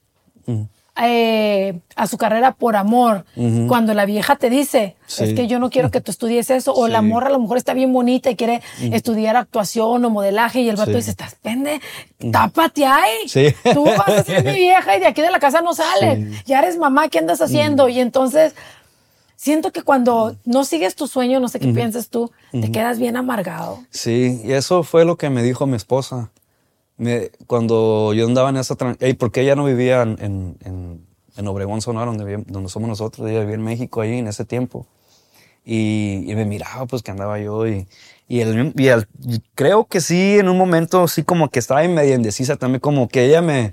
eh, 1.03 1.81
a 1.97 2.07
su 2.07 2.19
carrera 2.19 2.53
por 2.53 2.77
amor. 2.77 3.25
Cuando 3.69 3.95
la 3.95 4.05
vieja 4.07 4.37
te 4.37 4.51
dice, 4.51 4.97
Sí. 5.07 5.25
es 5.25 5.35
que 5.35 5.47
yo 5.47 5.59
no 5.59 5.71
quiero 5.71 5.91
que 5.91 6.01
tú 6.01 6.11
estudies 6.11 6.51
eso, 6.51 6.75
o 6.75 6.89
la 6.89 7.01
morra 7.03 7.29
a 7.29 7.31
lo 7.31 7.39
mejor 7.41 7.57
está 7.57 7.75
bien 7.75 7.93
bonita 7.93 8.31
y 8.31 8.37
quiere 8.37 8.61
estudiar 8.81 9.37
actuación 9.37 10.05
o 10.05 10.11
modelaje 10.11 10.61
y 10.61 10.69
el 10.69 10.77
vato 10.77 10.91
Sí. 10.91 10.97
dice, 10.99 11.11
estás 11.13 11.35
pende, 11.37 11.81
tápate 12.33 12.85
ahí. 12.87 13.27
Tú 13.75 13.85
vas 13.85 14.09
a 14.09 14.23
ser 14.25 14.45
mi 14.45 14.53
vieja 14.59 14.97
y 14.97 15.01
de 15.01 15.07
aquí 15.07 15.23
de 15.23 15.31
la 15.31 15.39
casa 15.41 15.61
no 15.63 15.75
sales. 15.75 16.45
Ya 16.45 16.59
eres 16.59 16.77
mamá, 16.77 17.09
¿qué 17.09 17.19
andas 17.19 17.41
haciendo? 17.41 17.89
Y 17.89 18.01
entonces 18.01 18.55
siento 19.37 19.73
que 19.73 19.83
cuando 19.83 20.37
no 20.45 20.65
sigues 20.65 20.95
tu 20.97 21.07
sueño, 21.07 21.41
no 21.41 21.49
sé 21.49 21.61
qué 21.61 21.69
piensas 21.69 22.09
tú, 22.11 22.31
te 22.53 22.71
quedas 22.71 22.99
bien 22.99 23.17
amargado. 23.17 23.79
sí, 23.91 24.41
y 24.45 24.53
eso 24.53 24.83
fue 24.83 25.05
lo 25.07 25.17
que 25.17 25.31
me 25.31 25.43
dijo 25.43 25.67
mi 25.67 25.77
esposa. 25.77 26.31
Me- 27.01 27.31
cuando 27.47 28.13
yo 28.15 28.27
andaba 28.27 28.51
en 28.51 28.59
esa... 28.59 28.77
tran- 28.77 28.97
Ey, 29.01 29.15
porque 29.15 29.41
ella 29.43 29.57
no 29.57 29.65
vivía 29.65 30.03
en, 30.03 30.17
en, 30.21 30.59
en- 31.37 31.49
Obregón, 31.49 31.81
Sonora, 31.81 32.13
donde, 32.13 32.45
donde 32.49 32.69
somos 32.69 32.89
nosotros, 32.91 33.27
ella 33.31 33.41
vivía 33.41 33.55
en 33.55 33.63
México 33.65 34.03
ahí 34.03 34.19
en 34.19 34.27
ese 34.29 34.45
tiempo. 34.45 34.87
Y, 35.65 36.25
y 36.31 36.35
me 36.35 36.45
miraba 36.47 36.87
pues 36.87 37.03
que 37.03 37.11
andaba 37.11 37.39
yo 37.41 37.67
y, 37.67 37.87
y, 38.29 38.41
el- 38.41 38.73
y 38.77 38.89
el- 38.89 39.07
creo 39.55 39.87
que 39.87 40.01
sí, 40.01 40.39
en 40.39 40.49
un 40.51 40.59
momento 40.59 41.09
sí 41.09 41.23
como 41.25 41.49
que 41.51 41.59
estaba 41.59 41.83
medio 41.89 42.15
indecisa 42.15 42.57
también, 42.57 42.81
como 42.81 43.09
que 43.09 43.27
ella 43.27 43.43
me, 43.43 43.73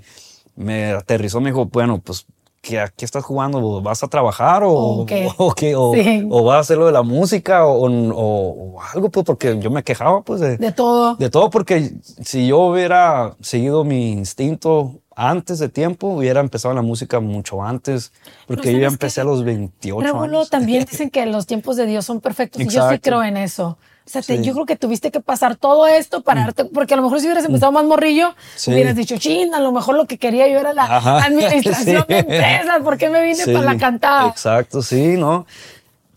me 0.56 0.92
aterrizó, 0.92 1.40
me 1.40 1.50
dijo, 1.50 1.66
bueno, 1.66 2.00
pues, 2.00 2.26
¿qué, 2.60 2.80
¿a 2.80 2.88
qué 2.88 3.04
estás 3.04 3.24
jugando? 3.24 3.80
¿Vas 3.82 4.02
a 4.02 4.08
trabajar 4.08 4.62
o, 4.64 4.70
¿O 5.38 5.54
qué? 5.54 5.74
o, 5.76 5.92
Sí. 5.94 6.26
o 6.30 6.44
vas 6.44 6.56
a 6.56 6.60
hacer 6.60 6.78
lo 6.78 6.86
de 6.86 6.92
la 6.92 7.02
música 7.02 7.66
o, 7.66 8.80
algo? 8.94 9.10
Pues 9.10 9.24
porque 9.24 9.58
yo 9.58 9.70
me 9.70 9.82
quejaba 9.82 10.22
pues 10.22 10.40
de, 10.40 10.56
De 10.56 10.72
todo. 10.72 11.16
de 11.16 11.30
todo, 11.30 11.50
porque 11.50 11.92
si 12.22 12.46
yo 12.48 12.58
hubiera 12.60 13.34
seguido 13.40 13.84
mi 13.84 14.12
instinto 14.12 15.00
antes 15.16 15.58
de 15.58 15.68
tiempo, 15.68 16.08
hubiera 16.08 16.40
empezado 16.40 16.74
la 16.74 16.82
música 16.82 17.18
mucho 17.18 17.60
antes, 17.62 18.12
porque 18.46 18.66
yo 18.72 18.78
ya 18.78 18.84
¿sabes 18.86 18.92
empecé 18.94 19.20
a 19.20 19.24
los 19.24 19.42
28 19.42 20.06
Regulo, 20.06 20.22
años. 20.38 20.50
también 20.50 20.84
dicen 20.90 21.10
que 21.10 21.26
los 21.26 21.46
tiempos 21.46 21.76
de 21.76 21.86
Dios 21.86 22.04
son 22.04 22.20
perfectos 22.20 22.62
y 22.62 22.68
yo 22.68 22.88
sí 22.88 22.98
creo 23.00 23.24
en 23.24 23.36
eso. 23.36 23.78
O 24.08 24.10
sea, 24.10 24.22
te- 24.22 24.42
yo 24.42 24.54
creo 24.54 24.64
que 24.64 24.74
tuviste 24.76 25.10
que 25.10 25.20
pasar 25.20 25.56
todo 25.56 25.86
esto 25.86 26.22
para 26.22 26.40
darte, 26.40 26.64
porque 26.64 26.94
a 26.94 26.96
lo 26.96 27.02
mejor 27.02 27.20
si 27.20 27.26
hubieras 27.26 27.44
empezado 27.44 27.72
más 27.72 27.84
morrillo, 27.84 28.30
Mm. 28.30 28.34
Sí. 28.56 28.72
hubieras 28.72 28.96
dicho, 28.96 29.18
chin, 29.18 29.54
a 29.54 29.60
lo 29.60 29.70
mejor 29.70 29.96
lo 29.96 30.06
que 30.06 30.16
quería 30.16 30.48
yo 30.48 30.58
era 30.58 30.72
la 30.72 30.84
Ajá. 30.84 31.24
administración 31.24 32.04
Sí. 32.08 32.14
de 32.14 32.18
empresas, 32.20 32.78
¿por 32.82 32.96
qué 32.96 33.10
me 33.10 33.22
vine 33.22 33.44
para 33.44 33.60
la 33.62 33.76
cantada? 33.76 34.28
Exacto, 34.28 34.80
sí, 34.82 35.16
¿no? 35.18 35.44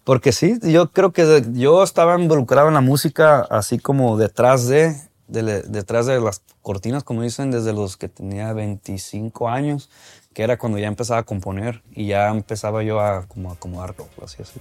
Porque 0.05 0.31
sí, 0.31 0.57
yo 0.63 0.89
creo 0.91 1.11
que 1.11 1.43
yo 1.51 1.83
estaba 1.83 2.17
involucrado 2.19 2.69
en 2.69 2.73
la 2.75 2.81
música 2.81 3.41
así 3.49 3.77
como 3.77 4.17
detrás 4.17 4.67
de, 4.67 4.95
detrás 5.27 6.05
de 6.05 6.19
las 6.21 6.41
cortinas, 6.61 7.03
como 7.03 7.21
dicen, 7.23 7.51
desde 7.51 7.73
los 7.73 7.97
que 7.97 8.07
tenía 8.07 8.51
25 8.53 9.49
años, 9.49 9.89
que 10.33 10.43
era 10.43 10.57
cuando 10.57 10.77
ya 10.77 10.87
empezaba 10.87 11.19
a 11.19 11.23
componer 11.23 11.81
y 11.93 12.07
ya 12.07 12.29
empezaba 12.29 12.83
yo 12.83 12.99
a 13.01 13.25
como 13.27 13.51
acomodar 13.51 13.93
así, 14.23 14.41
así. 14.41 14.59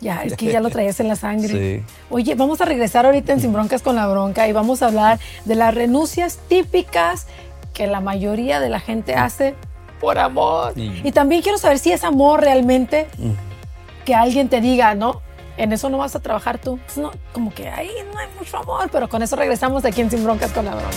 Ya, 0.00 0.22
es 0.22 0.36
que 0.36 0.46
ya 0.46 0.60
lo 0.60 0.70
traías 0.70 0.98
en 1.00 1.08
la 1.08 1.16
sangre. 1.16 1.48
Sí. 1.48 1.84
Oye, 2.08 2.34
vamos 2.34 2.60
a 2.60 2.64
regresar 2.64 3.06
ahorita 3.06 3.32
en 3.32 3.40
Sin 3.40 3.52
Broncas 3.52 3.82
con 3.82 3.96
la 3.96 4.06
Bronca 4.06 4.48
y 4.48 4.52
vamos 4.52 4.82
a 4.82 4.86
hablar 4.86 5.18
de 5.44 5.54
las 5.54 5.74
renuncias 5.74 6.38
típicas 6.48 7.26
que 7.74 7.86
la 7.86 8.00
mayoría 8.00 8.60
de 8.60 8.68
la 8.68 8.80
gente 8.80 9.14
hace 9.14 9.54
por 10.00 10.18
amor. 10.18 10.72
Y 10.76 11.12
también 11.12 11.42
quiero 11.42 11.58
saber 11.58 11.78
si 11.78 11.92
es 11.92 12.04
amor 12.04 12.40
realmente 12.40 13.06
que 14.04 14.14
alguien 14.14 14.48
te 14.48 14.60
diga, 14.60 14.94
no, 14.94 15.20
en 15.56 15.72
eso 15.72 15.90
no 15.90 15.98
vas 15.98 16.16
a 16.16 16.20
trabajar 16.20 16.58
tú. 16.58 16.78
Pues 16.86 16.96
no, 16.96 17.10
como 17.32 17.52
que 17.52 17.68
ahí 17.68 17.90
no 18.12 18.18
hay 18.18 18.28
mucho 18.38 18.56
amor, 18.56 18.88
pero 18.90 19.08
con 19.08 19.22
eso 19.22 19.36
regresamos 19.36 19.84
aquí 19.84 20.00
en 20.00 20.10
Sin 20.10 20.24
Broncas 20.24 20.50
con 20.52 20.64
la 20.64 20.72
Bronca. 20.72 20.96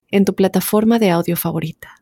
en 0.11 0.25
tu 0.25 0.35
plataforma 0.35 0.99
de 0.99 1.09
audio 1.11 1.35
favorita. 1.37 2.01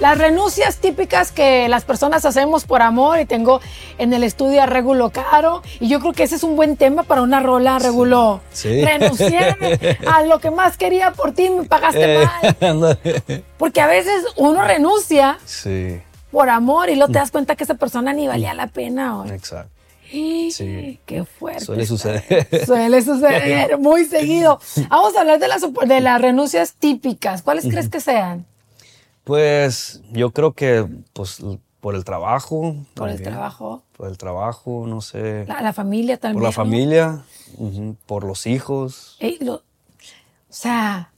Las 0.00 0.18
renuncias 0.18 0.78
típicas 0.78 1.30
que 1.30 1.68
las 1.68 1.84
personas 1.84 2.24
hacemos 2.24 2.64
por 2.64 2.82
amor 2.82 3.20
y 3.20 3.24
tengo 3.24 3.60
en 3.98 4.12
el 4.12 4.24
estudio 4.24 4.60
a 4.60 4.66
Regulo 4.66 5.10
Caro 5.10 5.62
y 5.78 5.86
yo 5.88 6.00
creo 6.00 6.12
que 6.12 6.24
ese 6.24 6.34
es 6.34 6.42
un 6.42 6.56
buen 6.56 6.76
tema 6.76 7.04
para 7.04 7.22
una 7.22 7.38
rola, 7.38 7.78
Regulo. 7.78 8.40
Sí. 8.52 8.84
Renuncié 8.84 9.54
a 10.08 10.22
lo 10.22 10.40
que 10.40 10.50
más 10.50 10.76
quería 10.76 11.12
por 11.12 11.30
ti, 11.34 11.48
me 11.50 11.64
pagaste 11.66 12.24
Eh, 12.24 12.28
mal. 12.74 12.98
Porque 13.58 13.80
a 13.80 13.86
veces 13.86 14.24
uno 14.34 14.64
renuncia 14.64 15.38
sí, 15.44 16.00
por 16.32 16.48
amor 16.50 16.88
y 16.90 16.96
luego 16.96 17.12
te 17.12 17.18
das 17.20 17.30
cuenta 17.30 17.54
que 17.54 17.62
esa 17.62 17.74
persona 17.74 18.12
ni 18.12 18.26
valía 18.26 18.54
la 18.54 18.66
pena. 18.66 19.20
oye. 19.20 19.34
exacto. 19.34 19.70
¡Ih! 20.10 20.50
Sí. 20.50 20.98
Qué 21.06 21.24
fuerte. 21.24 21.64
Suele 21.64 21.86
suceder. 21.86 22.46
Suele 22.66 23.00
suceder 23.02 23.78
muy 23.78 24.04
seguido. 24.04 24.60
Vamos 24.90 25.16
a 25.16 25.20
hablar 25.20 25.38
de 25.38 25.48
las, 25.48 25.62
de 25.86 26.00
las 26.00 26.20
renuncias 26.20 26.74
típicas. 26.74 27.42
¿Cuáles 27.42 27.64
crees 27.64 27.88
que 27.88 28.00
sean? 28.00 28.44
Pues 29.24 30.00
yo 30.10 30.30
creo 30.32 30.52
que 30.52 30.86
pues 31.12 31.38
por 31.80 31.94
el 31.94 32.04
trabajo. 32.04 32.74
Por 32.94 33.08
el 33.08 33.22
trabajo, 33.22 33.82
Por 33.96 34.08
el 34.08 34.18
trabajo, 34.18 34.84
no 34.86 35.00
sé. 35.00 35.44
la, 35.46 35.62
la 35.62 35.72
familia 35.72 36.16
también. 36.18 36.40
por 36.40 36.42
la 36.48 36.52
familia, 36.52 37.22
por 38.06 38.24
los 38.24 38.46
hijos. 38.46 39.16
Ey, 39.20 39.38
lo- 39.40 39.54
o 39.56 40.54
sea, 40.54 41.11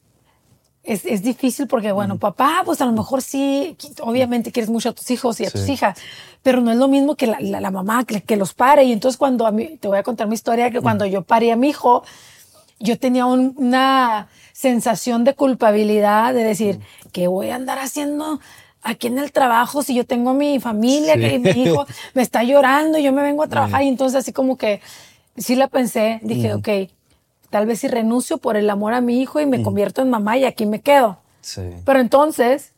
es, 0.84 1.04
es 1.06 1.22
difícil 1.22 1.66
porque, 1.66 1.92
bueno, 1.92 2.18
papá, 2.18 2.62
pues 2.64 2.80
a 2.80 2.86
lo 2.86 2.92
mejor 2.92 3.22
sí, 3.22 3.76
obviamente 4.00 4.52
quieres 4.52 4.68
mucho 4.70 4.90
a 4.90 4.92
tus 4.92 5.10
hijos 5.10 5.40
y 5.40 5.46
a 5.46 5.50
tus 5.50 5.62
Sí. 5.62 5.72
hijas, 5.72 5.98
pero 6.42 6.60
no 6.60 6.70
es 6.70 6.76
lo 6.76 6.88
mismo 6.88 7.14
que 7.16 7.26
la, 7.26 7.38
la- 7.40 7.60
la 7.60 7.70
mamá 7.70 8.04
que, 8.04 8.22
que 8.22 8.36
los 8.36 8.52
pare. 8.54 8.84
Y 8.84 8.92
entonces 8.92 9.16
cuando 9.16 9.46
a 9.46 9.50
mí, 9.50 9.78
te 9.80 9.88
voy 9.88 9.98
a 9.98 10.02
contar 10.02 10.26
mi 10.28 10.34
historia, 10.34 10.70
que 10.70 10.80
cuando 10.80 11.06
yo 11.06 11.22
paré 11.22 11.52
a 11.52 11.56
mi 11.56 11.68
hijo, 11.70 12.04
yo 12.78 12.98
tenía 12.98 13.24
un- 13.26 13.54
una 13.56 14.28
sensación 14.52 15.24
de 15.24 15.34
culpabilidad 15.34 16.34
de 16.34 16.44
decir, 16.44 16.80
¿qué 17.12 17.26
voy 17.28 17.50
a 17.50 17.54
andar 17.56 17.78
haciendo? 17.78 18.40
Aquí 18.82 19.06
en 19.06 19.18
el 19.18 19.32
trabajo, 19.32 19.82
si 19.82 19.94
yo 19.94 20.04
tengo 20.04 20.34
mi 20.34 20.60
familia, 20.60 21.14
Sí. 21.14 21.20
que 21.20 21.38
mi 21.38 21.50
hijo 21.62 21.86
me 22.14 22.20
está 22.22 22.42
llorando, 22.42 22.98
yo 22.98 23.12
me 23.12 23.22
vengo 23.22 23.42
a 23.42 23.48
trabajar 23.48 23.82
y 23.82 23.88
entonces 23.88 24.18
así 24.18 24.32
como 24.32 24.56
que 24.58 24.82
sí 25.38 25.56
la 25.56 25.68
pensé, 25.68 26.20
dije, 26.22 26.52
ok, 26.52 26.68
tal 27.54 27.66
vez 27.66 27.78
si 27.78 27.86
renuncio 27.86 28.38
por 28.38 28.56
el 28.56 28.68
amor 28.68 28.94
a 28.94 29.00
mi 29.00 29.20
hijo 29.20 29.38
y 29.38 29.46
me 29.46 29.62
convierto 29.62 30.02
en 30.02 30.10
mamá 30.10 30.36
y 30.36 30.44
aquí 30.44 30.66
me 30.66 30.80
quedo. 30.80 31.18
Sí. 31.40 31.62
Pero 31.84 32.00
entonces 32.00 32.72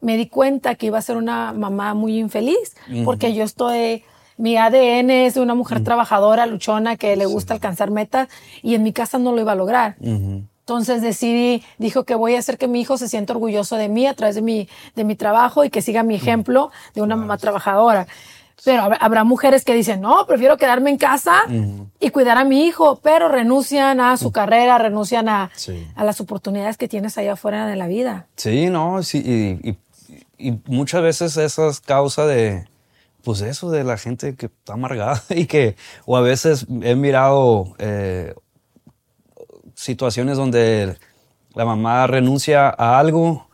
me 0.00 0.16
di 0.16 0.28
cuenta 0.28 0.76
que 0.76 0.86
iba 0.86 0.96
a 0.96 1.02
ser 1.02 1.18
una 1.18 1.52
mamá 1.52 1.92
muy 1.92 2.18
infeliz, 2.18 2.74
porque 3.04 3.34
yo 3.34 3.44
estoy, 3.44 4.02
mi 4.38 4.56
ADN 4.56 5.10
es 5.10 5.34
de 5.34 5.42
una 5.42 5.54
mujer 5.54 5.84
trabajadora, 5.84 6.46
luchona, 6.46 6.96
que 6.96 7.14
le 7.16 7.26
gusta 7.26 7.52
alcanzar 7.52 7.90
metas, 7.90 8.28
y 8.62 8.74
en 8.74 8.82
mi 8.82 8.94
casa 8.94 9.18
no 9.18 9.32
lo 9.32 9.42
iba 9.42 9.52
a 9.52 9.56
lograr. 9.56 9.96
Entonces 10.00 11.02
decidí, 11.02 11.62
dijo 11.76 12.04
que 12.04 12.14
voy 12.14 12.36
a 12.36 12.38
hacer 12.38 12.56
que 12.56 12.66
mi 12.66 12.80
hijo 12.80 12.96
se 12.96 13.10
sienta 13.10 13.34
orgulloso 13.34 13.76
de 13.76 13.90
mí 13.90 14.06
a 14.06 14.14
través 14.14 14.36
de 14.36 14.40
mi, 14.40 14.70
de 14.96 15.04
mi 15.04 15.16
trabajo 15.16 15.66
y 15.66 15.68
que 15.68 15.82
siga 15.82 16.02
mi 16.02 16.14
ejemplo 16.14 16.70
de 16.94 17.02
una 17.02 17.14
mamá 17.14 17.36
trabajadora. 17.36 18.06
Pero 18.64 18.82
hab- 18.84 18.98
habrá 19.00 19.24
mujeres 19.24 19.64
que 19.64 19.74
dicen, 19.74 20.00
no, 20.00 20.26
prefiero 20.26 20.56
quedarme 20.56 20.90
en 20.90 20.98
casa 20.98 21.42
y 22.00 22.10
cuidar 22.10 22.38
a 22.38 22.44
mi 22.44 22.64
hijo, 22.66 23.00
pero 23.02 23.28
renuncian 23.28 24.00
a 24.00 24.16
su 24.16 24.30
carrera, 24.32 24.78
renuncian 24.78 25.28
a, 25.28 25.50
Sí. 25.54 25.86
a 25.96 26.04
las 26.04 26.20
oportunidades 26.20 26.76
que 26.76 26.86
tienes 26.88 27.18
allá 27.18 27.32
afuera 27.32 27.66
de 27.66 27.76
la 27.76 27.86
vida. 27.88 28.26
Sí, 28.36 28.66
no, 28.70 29.02
sí, 29.02 29.18
y, 29.64 29.70
y- 29.70 29.78
y 30.36 30.60
muchas 30.66 31.02
veces 31.02 31.36
eso 31.36 31.68
es 31.68 31.80
causa 31.80 32.26
de, 32.26 32.66
pues 33.22 33.40
eso, 33.40 33.70
de 33.70 33.82
la 33.84 33.96
gente 33.96 34.36
que 34.36 34.46
está 34.46 34.74
amargada 34.74 35.22
y 35.30 35.46
que, 35.46 35.76
o 36.06 36.16
a 36.16 36.20
veces 36.20 36.66
he 36.82 36.94
mirado 36.94 37.74
eh, 37.78 38.34
situaciones 39.74 40.36
donde 40.36 40.96
la 41.54 41.64
mamá 41.64 42.06
renuncia 42.06 42.68
a 42.68 42.98
algo 42.98 43.48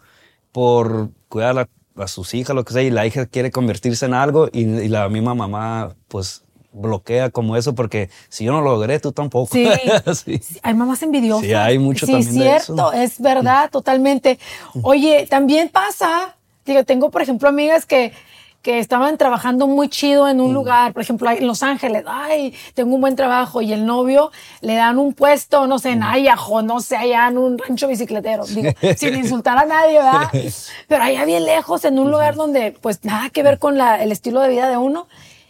por 0.52 1.11
cuidar 1.28 1.59
a, 1.59 1.69
a 2.02 2.09
sus 2.09 2.35
hijas, 2.35 2.54
lo 2.54 2.64
que 2.64 2.73
sea, 2.73 2.83
y 2.83 2.90
la 2.90 3.07
hija 3.07 3.26
quiere 3.26 3.50
convertirse 3.50 4.07
en 4.07 4.14
algo 4.14 4.49
y, 4.52 4.61
y 4.61 4.88
la 4.88 5.09
misma 5.09 5.35
mamá, 5.35 5.95
pues, 6.09 6.42
bloquea 6.73 7.30
como 7.30 7.57
eso 7.57 7.75
porque 7.75 8.11
si 8.28 8.45
yo 8.45 8.52
no 8.52 8.61
lo 8.61 8.73
logré, 8.73 9.00
tú 9.00 9.12
tampoco. 9.12 9.52
Sí. 9.52 9.69
Hay 10.62 10.75
mamás 10.75 11.02
envidiosas. 11.02 11.45
Sí, 11.45 11.52
hay 11.52 11.78
mucho 11.78 12.07
sí, 12.07 12.12
también 12.12 12.35
de 12.35 12.40
cierto, 12.40 12.92
eso. 12.92 12.92
es 12.92 13.21
verdad, 13.21 13.71
totalmente. 13.71 14.38
Oye, 14.83 15.26
también 15.28 15.69
pasa, 15.69 16.37
digo, 16.64 16.85
tengo, 16.85 17.11
por 17.11 17.23
ejemplo, 17.23 17.49
amigas 17.49 17.87
que, 17.87 18.12
que 18.62 18.78
estaban 18.78 19.16
trabajando 19.16 19.66
muy 19.66 19.88
chido 19.88 20.28
en 20.28 20.36
Mm. 20.36 20.40
un 20.40 20.52
lugar, 20.54 20.92
por 20.92 21.00
ejemplo, 21.02 21.30
en 21.30 21.46
Los 21.46 21.62
Ángeles, 21.62 22.04
ay, 22.06 22.54
tengo 22.74 22.94
un 22.94 23.00
buen 23.00 23.16
trabajo, 23.16 23.62
y 23.62 23.72
el 23.72 23.86
novio 23.86 24.30
le 24.60 24.74
dan 24.74 24.98
un 24.98 25.14
puesto, 25.14 25.66
no 25.66 25.76
Mm. 25.76 25.78
sé, 25.78 25.90
en 25.92 26.02
Ayajo, 26.02 26.60
no 26.60 26.80
sé, 26.80 26.96
allá 26.96 27.28
en 27.28 27.38
un 27.38 27.56
rancho 27.56 27.88
bicicletero, 27.88 28.44
digo, 28.44 28.70
sin 28.98 29.16
insultar 29.16 29.56
a 29.56 29.64
nadie, 29.64 29.94
¿verdad? 29.98 30.28
Pero 30.88 31.02
allá 31.04 31.24
bien 31.24 31.44
lejos, 31.46 31.84
en 31.86 31.98
un 31.98 32.10
lugar 32.10 32.34
donde, 32.34 32.72
pues, 32.82 33.02
nada 33.04 33.30
que 33.30 33.42
ver 33.42 33.58
con 33.58 33.78
la- 33.78 34.02
el 34.02 34.12
estilo 34.12 34.40
de 34.40 34.50
vida 34.50 34.68
de 34.68 34.76
uno, 34.76 35.06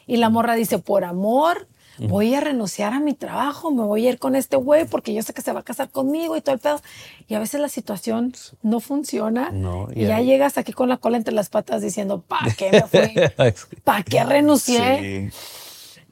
y 0.06 0.16
la 0.18 0.28
morra 0.28 0.54
dice, 0.54 0.78
por 0.78 1.04
amor, 1.04 1.66
voy 2.08 2.34
a 2.34 2.40
renunciar 2.40 2.92
a 2.92 3.00
mi 3.00 3.14
trabajo, 3.14 3.70
me 3.70 3.82
voy 3.82 4.06
a 4.06 4.10
ir 4.10 4.18
con 4.18 4.34
este 4.36 4.56
güey 4.56 4.84
porque 4.86 5.12
yo 5.14 5.22
sé 5.22 5.32
que 5.34 5.42
se 5.42 5.52
va 5.52 5.60
a 5.60 5.62
casar 5.62 5.90
conmigo 5.90 6.36
y 6.36 6.40
todo 6.40 6.54
el 6.54 6.60
pedo. 6.60 6.80
Y 7.28 7.34
a 7.34 7.38
veces 7.38 7.60
la 7.60 7.68
situación 7.68 8.32
no 8.62 8.80
funciona. 8.80 9.50
No, 9.52 9.88
y 9.94 10.06
ya 10.06 10.20
llegas 10.20 10.58
aquí 10.58 10.72
con 10.72 10.88
la 10.88 10.96
cola 10.96 11.16
entre 11.16 11.34
las 11.34 11.48
patas 11.48 11.82
diciendo, 11.82 12.22
¿para 12.26 12.52
qué 12.54 12.70
me 12.72 12.82
fui? 12.82 13.14
¿Para 13.84 14.02
qué 14.02 14.24
renuncié? 14.24 15.30
Sí. 15.30 15.36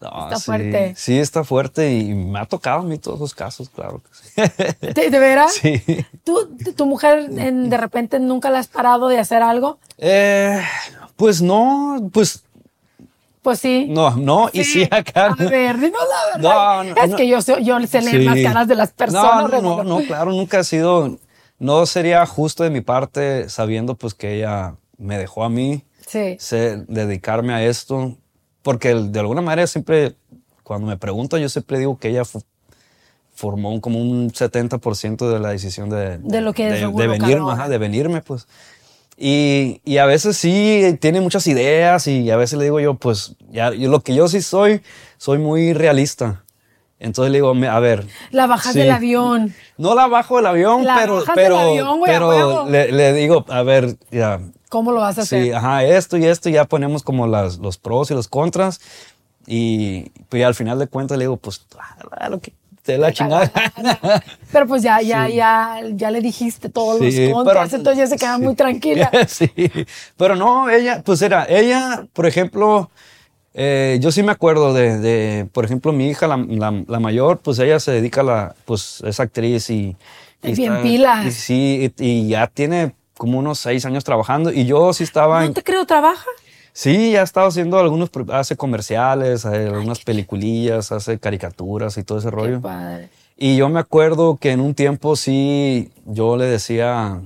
No, 0.00 0.24
Está 0.26 0.36
sí. 0.36 0.44
fuerte. 0.44 0.94
Sí, 0.96 1.18
está 1.18 1.42
fuerte 1.42 1.92
y 1.92 2.14
me 2.14 2.38
ha 2.38 2.46
tocado 2.46 2.80
a 2.80 2.82
mí 2.84 2.98
todos 2.98 3.18
los 3.18 3.34
casos, 3.34 3.68
claro 3.68 4.00
que 4.00 4.10
sí. 4.14 4.64
¿De, 4.94 5.10
de 5.10 5.18
veras? 5.18 5.54
Sí. 5.54 5.82
¿Tú, 6.22 6.56
tu 6.76 6.86
mujer 6.86 7.28
en- 7.36 7.68
de 7.68 7.76
repente 7.76 8.20
nunca 8.20 8.48
la 8.50 8.60
has 8.60 8.68
parado 8.68 9.08
de 9.08 9.18
hacer 9.18 9.42
algo? 9.42 9.78
Eh, 9.96 10.62
pues 11.16 11.42
no, 11.42 12.10
pues 12.12 12.44
Pues 13.42 13.60
sí. 13.60 13.86
no, 13.88 14.16
no, 14.16 14.50
y 14.52 14.64
sí 14.64 14.82
acá. 14.90 15.34
A 15.38 15.44
ver, 15.44 15.78
dinos 15.78 16.00
la 16.08 16.36
verdad. 16.38 16.84
No, 16.84 16.94
no, 16.94 17.02
es 17.02 17.10
no. 17.10 17.16
que 17.16 17.28
yo, 17.28 17.38
yo 17.60 17.86
sé 17.86 18.02
leer 18.02 18.18
Sí. 18.20 18.24
las 18.24 18.38
caras 18.52 18.68
de 18.68 18.74
las 18.74 18.92
personas. 18.92 19.50
No, 19.52 19.60
no, 19.60 19.82
no, 19.82 19.84
no, 20.00 20.06
claro, 20.06 20.32
nunca 20.32 20.60
ha 20.60 20.64
sido, 20.64 21.18
no 21.58 21.86
sería 21.86 22.24
justo 22.26 22.64
de 22.64 22.70
mi 22.70 22.80
parte 22.80 23.48
sabiendo 23.48 23.94
pues 23.94 24.14
que 24.14 24.34
ella 24.36 24.74
me 24.96 25.16
dejó 25.18 25.44
a 25.44 25.48
mí 25.48 25.84
Sí. 26.06 26.36
sé 26.40 26.84
dedicarme 26.88 27.52
a 27.54 27.62
esto, 27.64 28.16
porque 28.62 28.94
de 28.94 29.20
alguna 29.20 29.42
manera 29.42 29.66
siempre 29.66 30.16
cuando 30.62 30.86
me 30.86 30.96
preguntan, 30.96 31.40
yo 31.40 31.48
siempre 31.48 31.78
digo 31.78 31.98
que 31.98 32.08
ella 32.08 32.22
formó 33.34 33.80
como 33.80 34.00
un 34.00 34.30
70% 34.32 35.30
de 35.32 35.38
la 35.38 35.50
decisión 35.50 35.88
de, 35.90 36.18
De 36.18 36.40
lo 36.40 36.52
que 36.52 36.66
es 36.66 36.72
de, 36.74 36.78
Seguro 36.80 37.08
venirme, 37.08 37.52
ajá, 37.52 37.68
de 37.68 37.78
venirme, 37.78 38.20
pues. 38.20 38.46
Y, 39.20 39.80
y 39.84 39.98
a 39.98 40.06
veces 40.06 40.36
sí 40.36 40.96
tiene 41.00 41.20
muchas 41.20 41.46
ideas 41.48 42.06
y 42.06 42.30
a 42.30 42.36
veces 42.36 42.58
le 42.58 42.64
digo 42.64 42.78
yo, 42.78 42.94
pues, 42.94 43.34
ya, 43.50 43.72
yo, 43.72 43.90
lo 43.90 44.00
que 44.00 44.14
yo 44.14 44.28
sí 44.28 44.40
soy, 44.40 44.80
soy 45.16 45.38
muy 45.38 45.72
realista. 45.72 46.44
Entonces 47.00 47.32
le 47.32 47.38
digo, 47.38 47.52
a 47.68 47.80
ver. 47.80 48.06
La 48.30 48.46
bajas 48.46 48.72
sí. 48.72 48.78
del 48.78 48.90
avión. 48.90 49.54
No 49.76 49.94
la 49.94 50.06
bajo 50.06 50.36
del 50.36 50.46
avión, 50.46 50.84
La 50.84 50.96
pero, 50.96 51.16
bajas 51.16 51.34
del 51.34 51.44
pero, 51.44 51.58
avión, 51.58 51.98
güey, 51.98 52.12
a 52.12 52.18
pero 52.18 52.68
le, 52.68 52.92
le 52.92 53.12
digo, 53.12 53.44
a 53.48 53.62
ver, 53.62 53.96
ya, 54.10 54.40
¿Cómo 54.68 54.92
lo 54.92 55.00
vas 55.00 55.18
a 55.18 55.22
hacer? 55.22 55.44
Sí, 55.44 55.52
ajá, 55.52 55.84
esto 55.84 56.16
y 56.16 56.26
esto, 56.26 56.48
y 56.48 56.52
ya 56.52 56.66
ponemos 56.66 57.02
como 57.02 57.26
las, 57.26 57.58
los 57.58 57.78
pros 57.78 58.10
y 58.10 58.14
los 58.14 58.28
contras. 58.28 58.80
Y 59.46 60.10
pues 60.28 60.40
ya 60.40 60.46
al 60.46 60.54
final 60.54 60.78
de 60.78 60.88
cuentas 60.88 61.16
le 61.16 61.24
digo, 61.24 61.38
pues, 61.38 61.66
lo 62.28 62.40
que 62.40 62.52
te 62.88 62.92
dé 62.92 62.98
la 62.98 63.12
chingada. 63.12 63.52
Pero 64.50 64.66
pues 64.66 64.82
ya, 64.82 65.02
ya, 65.02 65.28
ya, 65.28 65.80
ya 65.92 66.10
le 66.10 66.22
dijiste 66.22 66.70
todos 66.70 66.98
Sí, 67.00 67.26
los 67.26 67.34
contras, 67.34 67.68
pero- 67.68 67.76
entonces 67.76 67.98
ya 67.98 68.06
se 68.06 68.16
queda 68.16 68.36
sí. 68.38 68.42
muy 68.42 68.54
tranquila. 68.54 69.10
sí, 69.28 69.50
pero 70.16 70.34
no, 70.36 70.70
ella, 70.70 71.02
pues 71.04 71.20
era, 71.20 71.44
ella, 71.50 72.06
por 72.14 72.24
ejemplo, 72.26 72.90
eh, 73.52 73.98
yo 74.00 74.10
sí 74.10 74.22
me 74.22 74.32
acuerdo 74.32 74.72
de, 74.72 74.98
de, 75.00 75.46
por 75.52 75.66
ejemplo, 75.66 75.92
mi 75.92 76.08
hija, 76.08 76.26
la, 76.26 76.38
la- 76.38 76.82
la 76.86 76.98
mayor, 76.98 77.40
pues 77.40 77.58
ella 77.58 77.78
se 77.78 77.92
dedica 77.92 78.22
a 78.22 78.24
la, 78.24 78.54
pues 78.64 79.02
es 79.06 79.20
actriz 79.20 79.68
y... 79.68 79.94
y 80.42 80.52
Bien 80.54 80.80
pilas. 80.80 81.26
y 81.26 81.30
sí, 81.32 81.92
y, 81.98 82.04
y 82.06 82.28
ya 82.28 82.46
tiene 82.46 82.94
como 83.18 83.38
unos 83.38 83.58
seis 83.58 83.84
años 83.84 84.02
trabajando 84.02 84.50
y 84.50 84.64
yo 84.64 84.94
sí 84.94 85.04
estaba... 85.04 85.40
No 85.40 85.46
en- 85.46 85.52
te 85.54 85.62
creo, 85.62 85.84
trabaja. 85.84 86.24
Sí, 86.72 87.12
ya 87.12 87.20
ha 87.20 87.24
estado 87.24 87.48
haciendo 87.48 87.78
algunos, 87.78 88.10
hace 88.32 88.56
comerciales, 88.56 89.44
hace 89.44 89.66
algunas 89.66 90.00
peliculillas, 90.00 90.92
hace 90.92 91.18
caricaturas 91.18 91.96
y 91.98 92.04
todo 92.04 92.18
ese 92.18 92.28
Qué 92.30 92.34
rollo. 92.36 92.60
padre. 92.60 93.08
Y 93.36 93.56
yo 93.56 93.68
me 93.68 93.80
acuerdo 93.80 94.36
que 94.36 94.52
en 94.52 94.60
un 94.60 94.74
tiempo 94.74 95.16
sí, 95.16 95.90
yo 96.06 96.36
le 96.36 96.46
decía 96.46 97.20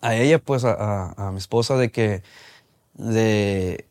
a 0.00 0.14
ella, 0.14 0.38
pues 0.38 0.64
a, 0.64 0.72
a- 0.72 1.28
a 1.28 1.32
mi 1.32 1.38
esposa, 1.38 1.76
de 1.76 1.90
que, 1.90 2.22
de, 2.94 3.86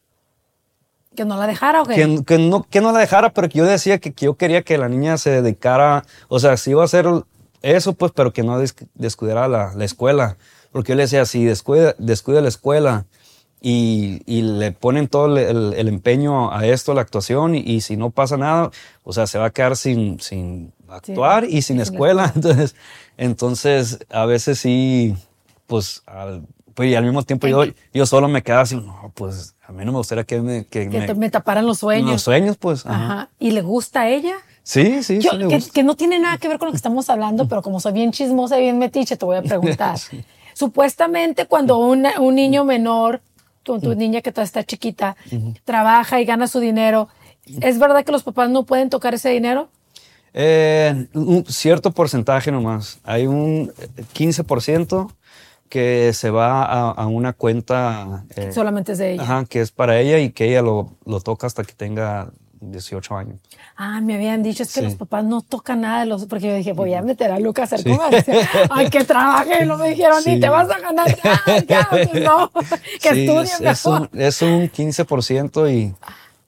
Que 1.16 1.26
no 1.26 1.38
la 1.38 1.48
dejara 1.48 1.82
o 1.82 1.86
qué? 1.86 1.96
que, 1.96 2.24
que 2.26 2.38
no, 2.38 2.64
que 2.64 2.82
no 2.82 2.92
la 2.92 3.00
dejara, 3.00 3.32
pero 3.34 3.50
que 3.50 3.58
yo 3.60 3.66
decía 3.66 3.98
que, 4.00 4.14
que 4.14 4.26
yo 4.26 4.36
quería 4.36 4.62
que 4.64 4.78
la 4.78 4.88
niña 4.90 5.18
se 5.18 5.30
dedicara, 5.42 6.04
o 6.30 6.40
sea, 6.40 6.56
si 6.58 6.72
iba 6.72 6.82
a 6.82 6.86
hacer 6.86 7.06
eso, 7.62 7.94
pues, 7.94 8.12
pero 8.14 8.32
que 8.34 8.44
no 8.44 8.60
des- 8.60 8.76
descuidara 8.94 9.48
la, 9.48 9.74
la 9.76 9.86
escuela. 9.86 10.38
Porque 10.72 10.92
yo 10.92 10.96
le 10.96 11.04
decía, 11.04 11.26
si 11.26 11.44
descuida, 11.46 11.96
descuida 11.98 12.42
la 12.42 12.50
escuela 12.50 13.06
y, 13.62 14.22
y 14.26 14.42
le 14.44 14.72
ponen 14.72 15.08
todo 15.08 15.26
el, 15.26 15.38
el- 15.38 15.74
el 15.74 15.88
empeño 15.88 16.52
a 16.54 16.66
esto, 16.68 16.92
a 16.92 16.96
la 16.96 17.02
actuación, 17.02 17.56
y, 17.56 17.60
y 17.60 17.82
si 17.82 17.98
no 17.98 18.12
pasa 18.12 18.38
nada, 18.38 18.70
o 19.04 19.14
sea, 19.14 19.26
se 19.28 19.38
va 19.40 19.46
a 19.46 19.50
quedar 19.50 19.76
sin, 19.76 20.20
sin 20.20 20.72
actuar 20.88 21.44
y 21.46 21.62
sin 21.62 21.62
sin 21.64 21.80
escuela. 21.82 22.32
Entonces, 22.36 22.76
entonces, 23.18 24.00
a 24.12 24.26
veces 24.26 24.60
sí, 24.60 25.16
pues, 25.66 26.04
al, 26.06 26.44
pues, 26.76 26.90
y 26.90 26.96
al 26.96 27.04
mismo 27.04 27.24
tiempo 27.24 27.48
yo, 27.48 27.64
yo 27.94 28.06
solo 28.06 28.28
me 28.28 28.44
quedaba 28.44 28.62
así, 28.62 28.76
no, 28.76 29.12
pues, 29.16 29.56
a 29.66 29.72
mí 29.72 29.84
no 29.84 29.92
me 29.92 29.98
gustaría 29.98 30.24
que 30.24 30.40
me... 30.40 30.66
Que 30.66 30.88
Que 30.90 31.00
me- 31.08 31.14
me 31.16 31.30
taparan 31.32 31.66
los 31.66 31.80
sueños. 31.80 32.12
los 32.12 32.22
sueños, 32.22 32.58
pues. 32.58 32.86
ajá. 32.86 32.96
Ajá. 33.06 33.30
¿Y 33.40 33.52
le 33.52 33.62
gusta 33.64 34.02
a 34.02 34.10
ella? 34.10 34.36
Sí, 34.64 35.02
sí, 35.02 35.20
Yo, 35.20 35.32
sí. 35.32 35.48
que, 35.48 35.72
que 35.74 35.84
no 35.84 35.96
tiene 35.96 36.20
nada 36.20 36.38
que 36.38 36.48
ver 36.48 36.60
con 36.60 36.68
lo 36.68 36.72
que 36.74 36.78
estamos 36.78 37.10
hablando, 37.10 37.48
pero 37.48 37.62
como 37.62 37.80
soy 37.80 37.94
bien 37.94 38.12
chismosa 38.12 38.58
y 38.60 38.62
bien 38.64 38.78
metiche, 38.78 39.18
te 39.18 39.26
voy 39.26 39.38
a 39.38 39.42
preguntar. 39.44 39.98
Sí. 39.98 40.24
Supuestamente 40.54 41.46
cuando 41.48 41.78
una- 41.78 42.20
un 42.20 42.36
niño 42.36 42.66
menor, 42.66 43.22
tu, 43.68 43.80
tu 43.82 43.94
niña 43.96 44.22
que 44.22 44.32
todavía 44.32 44.46
está 44.48 44.64
chiquita, 44.64 45.16
trabaja 45.66 46.22
y 46.22 46.26
gana 46.26 46.48
su 46.48 46.60
dinero, 46.62 47.10
¿es 47.62 47.78
verdad 47.80 48.06
que 48.06 48.14
los 48.14 48.24
papás 48.24 48.50
no 48.50 48.64
pueden 48.64 48.90
tocar 48.90 49.14
ese 49.14 49.30
dinero? 49.30 49.68
Eh, 50.34 51.08
un 51.14 51.44
cierto 51.46 51.92
porcentaje 51.92 52.52
nomás. 52.52 53.00
Hay 53.04 53.28
un 53.28 53.74
15% 54.14 55.12
que 55.68 56.14
se 56.14 56.30
va 56.30 56.64
a, 56.64 56.92
a 56.92 57.08
una 57.08 57.34
cuenta 57.34 58.24
eh, 58.36 58.52
Solamente 58.54 58.94
es 58.94 59.00
de 59.00 59.14
ella. 59.14 59.24
ajá, 59.24 59.46
que 59.46 59.60
es 59.60 59.72
para 59.72 60.00
ella 60.00 60.20
y 60.20 60.30
que 60.32 60.46
ella 60.50 60.62
lo, 60.62 60.92
lo 61.06 61.20
toca 61.20 61.46
hasta 61.48 61.64
que 61.64 61.74
tenga 61.74 62.30
18 62.62 63.16
años. 63.18 63.40
Ah, 63.76 64.02
me 64.02 64.16
habían 64.16 64.44
dicho, 64.44 64.64
es 64.64 64.74
que 64.74 64.80
Sí. 64.82 64.86
los 64.86 64.96
papás 64.96 65.24
no 65.26 65.42
tocan 65.42 65.82
nada 65.82 66.02
de 66.02 66.06
los... 66.08 66.26
Porque 66.26 66.48
yo 66.48 66.56
dije, 66.56 66.74
voy 66.74 66.94
a 66.94 67.02
meter 67.02 67.32
a 67.32 67.40
Lucas 67.40 67.72
a 67.72 67.76
hacer 67.76 67.98
comercio. 67.98 68.34
Ay, 68.70 68.90
que 68.90 69.04
trabaje. 69.04 69.64
Y 69.64 69.68
no 69.68 69.78
me 69.78 69.90
dijeron, 69.90 70.18
ni 70.26 70.36
Sí. 70.36 70.40
te 70.40 70.50
vas 70.50 70.70
a 70.70 70.80
ganar 70.80 71.18
nada. 71.24 71.88
pues 71.90 72.14
no. 72.24 72.52
Que 73.02 73.14
Sí, 73.14 73.22
estudien 73.22 73.42
es, 73.44 73.54
es 73.54 73.62
mejor. 73.86 74.10
un, 74.14 74.20
es 74.22 74.42
un 74.42 74.70
15% 74.70 75.70
y, 75.74 75.96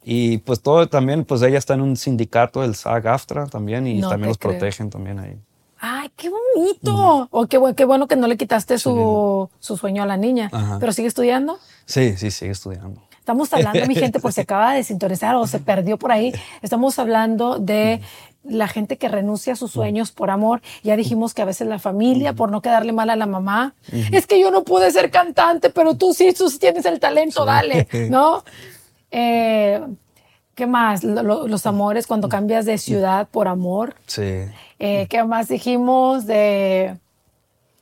y 0.03 0.37
pues 0.39 0.61
todo 0.61 0.87
también, 0.87 1.25
pues 1.25 1.41
ella 1.41 1.57
está 1.57 1.73
en 1.75 1.81
un 1.81 1.95
sindicato, 1.97 2.63
el 2.63 2.73
SAG-AFTRA 2.75 3.47
también, 3.49 3.85
y 3.87 3.99
No 3.99 4.09
también 4.09 4.29
los 4.29 4.37
creo. 4.37 4.53
protegen 4.53 4.89
también 4.89 5.19
ahí. 5.19 5.37
Ay, 5.81 6.11
qué 6.17 6.29
bonito. 6.29 7.29
O 7.31 7.47
qué, 7.47 7.57
qué 7.77 7.85
bueno 7.85 8.07
que 8.07 8.17
no 8.17 8.27
le 8.27 8.35
quitaste 8.35 8.77
su, 8.77 9.49
su 9.59 9.77
sueño 9.77 10.03
a 10.03 10.05
la 10.05 10.17
niña. 10.17 10.49
Ajá. 10.51 10.77
Pero 10.79 10.91
sigue 10.91 11.07
estudiando. 11.07 11.57
Sí, 11.85 12.17
sí, 12.17 12.31
sigue 12.31 12.51
estudiando. 12.51 13.01
Estamos 13.29 13.53
hablando, 13.53 13.85
mi 13.87 13.93
gente, 13.93 14.19
por 14.19 14.33
si 14.33 14.41
acaba 14.41 14.73
de 14.73 14.83
sintonizar 14.83 15.35
o 15.35 15.45
se 15.45 15.59
perdió 15.59 15.97
por 15.99 16.11
ahí. 16.11 16.33
Estamos 16.63 16.97
hablando 16.97 17.59
de 17.59 18.01
la 18.43 18.67
gente 18.67 18.97
que 18.97 19.07
renuncia 19.07 19.53
a 19.53 19.55
sus 19.55 19.69
sueños 19.69 20.11
por 20.11 20.31
amor. 20.31 20.61
Ya 20.81 20.95
dijimos 20.95 21.35
que 21.35 21.43
a 21.43 21.45
veces 21.45 21.67
la 21.67 21.77
familia, 21.77 22.33
por 22.33 22.49
no 22.49 22.63
quedarle 22.63 22.91
mal 22.91 23.11
a 23.11 23.15
la 23.15 23.27
mamá, 23.27 23.75
es 24.11 24.25
que 24.25 24.39
yo 24.39 24.49
no 24.49 24.63
pude 24.63 24.89
ser 24.89 25.11
cantante, 25.11 25.69
pero 25.69 25.93
tú 25.93 26.11
sí, 26.15 26.33
tú 26.33 26.49
sí 26.49 26.57
tienes 26.57 26.85
el 26.85 26.99
talento, 26.99 27.45
dale, 27.45 27.87
¿no? 28.09 28.43
Eh, 29.11 29.79
¿Qué 30.55 30.65
más? 30.65 31.03
Lo- 31.03 31.21
lo- 31.21 31.47
los 31.47 31.65
amores 31.67 32.07
cuando 32.07 32.29
cambias 32.29 32.65
de 32.65 32.79
ciudad 32.79 33.27
por 33.29 33.47
amor. 33.47 33.95
Sí. 34.07 34.45
Eh, 34.79 35.05
¿Qué 35.07 35.23
más 35.23 35.47
dijimos? 35.49 36.25
De. 36.25 36.97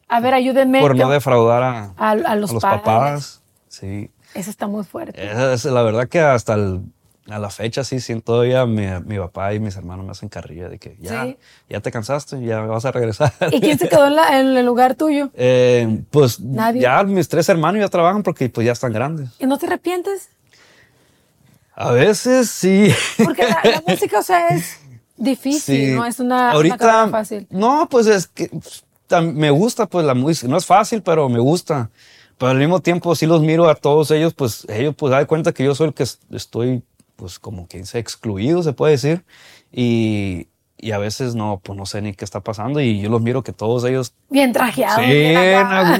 A 0.09 0.19
ver, 0.19 0.33
ayúdenme. 0.33 0.81
Por 0.81 0.95
no 0.97 1.09
defraudar 1.09 1.63
a, 1.63 1.93
a, 1.97 2.09
a 2.11 2.35
los, 2.35 2.49
a 2.51 2.53
los 2.53 2.61
padres. 2.61 2.81
papás. 2.83 3.41
Sí. 3.69 4.09
Eso 4.37 4.49
está 4.49 4.67
muy 4.67 4.83
fuerte. 4.83 5.19
Es 5.53 5.65
la 5.65 5.81
verdad 5.83 6.07
que 6.07 6.19
hasta 6.19 6.53
el- 6.53 6.81
a 7.29 7.39
la 7.39 7.49
fecha 7.49 7.83
sí 7.83 7.99
siento 7.99 8.31
todavía 8.33 8.65
mi, 8.65 8.87
mi 9.05 9.17
papá 9.17 9.53
y 9.53 9.59
mis 9.59 9.75
hermanos 9.75 10.05
me 10.05 10.11
hacen 10.11 10.29
carrilla 10.29 10.69
de 10.69 10.79
que 10.79 10.95
ya, 11.01 11.23
Sí. 11.25 11.37
ya 11.69 11.81
te 11.81 11.91
cansaste, 11.91 12.41
ya 12.41 12.61
vas 12.61 12.85
a 12.85 12.91
regresar. 12.93 13.33
¿Y 13.51 13.59
quién 13.59 13.77
se 13.77 13.89
quedó 13.89 14.07
en, 14.07 14.15
la- 14.15 14.39
en 14.39 14.55
el 14.55 14.65
lugar 14.65 14.95
tuyo? 14.95 15.29
Eh, 15.33 16.03
pues 16.09 16.39
Nadie. 16.39 16.81
ya 16.83 17.03
mis 17.03 17.27
tres 17.27 17.49
hermanos 17.49 17.81
ya 17.81 17.89
trabajan 17.89 18.23
porque 18.23 18.47
pues 18.47 18.65
ya 18.65 18.71
están 18.71 18.93
grandes. 18.93 19.29
¿Y 19.39 19.45
no 19.45 19.57
te 19.57 19.65
arrepientes? 19.65 20.29
A 21.75 21.91
veces 21.91 22.49
sí. 22.49 22.91
Porque 23.23 23.43
la, 23.43 23.59
la 23.63 23.83
música, 23.87 24.19
o 24.19 24.23
sea, 24.23 24.47
es 24.49 24.79
difícil, 25.17 25.87
Sí. 25.89 25.91
no 25.95 26.05
es 26.05 26.19
una, 26.19 26.35
una 26.37 26.51
Ahorita, 26.51 26.77
carrera 26.77 27.09
fácil. 27.09 27.45
No, 27.49 27.87
pues 27.89 28.07
es 28.07 28.27
que 28.27 28.49
me 29.33 29.51
gusta 29.51 29.85
pues 29.85 30.05
la 30.05 30.13
música. 30.13 30.47
No 30.47 30.57
es 30.57 30.65
fácil, 30.65 31.01
pero 31.03 31.27
me 31.29 31.39
gusta. 31.39 31.89
Pero 32.37 32.51
al 32.51 32.57
mismo 32.57 32.79
tiempo 32.81 33.15
sí 33.15 33.25
los 33.25 33.41
miro 33.41 33.69
a 33.69 33.75
todos 33.75 34.11
ellos, 34.11 34.33
pues 34.33 34.65
ellos 34.69 34.93
pues 34.97 35.11
dan 35.11 35.25
cuenta 35.25 35.53
que 35.53 35.63
yo 35.63 35.73
soy 35.75 35.87
el 35.87 35.93
que 35.93 36.03
es- 36.03 36.19
estoy 36.31 36.83
pues 37.15 37.39
como 37.39 37.67
que 37.67 37.79
excluido, 37.93 38.61
se 38.61 38.73
puede 38.73 38.91
decir. 38.91 39.23
Y, 39.71 40.47
y 40.77 40.91
a 40.91 40.99
veces 40.99 41.33
no, 41.33 41.59
pues 41.63 41.75
no 41.75 41.87
sé 41.87 42.01
ni 42.03 42.13
qué 42.13 42.23
está 42.23 42.41
pasando 42.41 42.79
y 42.79 43.01
yo 43.01 43.09
los 43.09 43.21
miro 43.21 43.41
que 43.41 43.51
todos 43.53 43.83
ellos... 43.85 44.13
Bien 44.29 44.53
trajeado. 44.53 44.99
Sí, 45.01 45.07
bien 45.09 45.67
me 45.67 45.99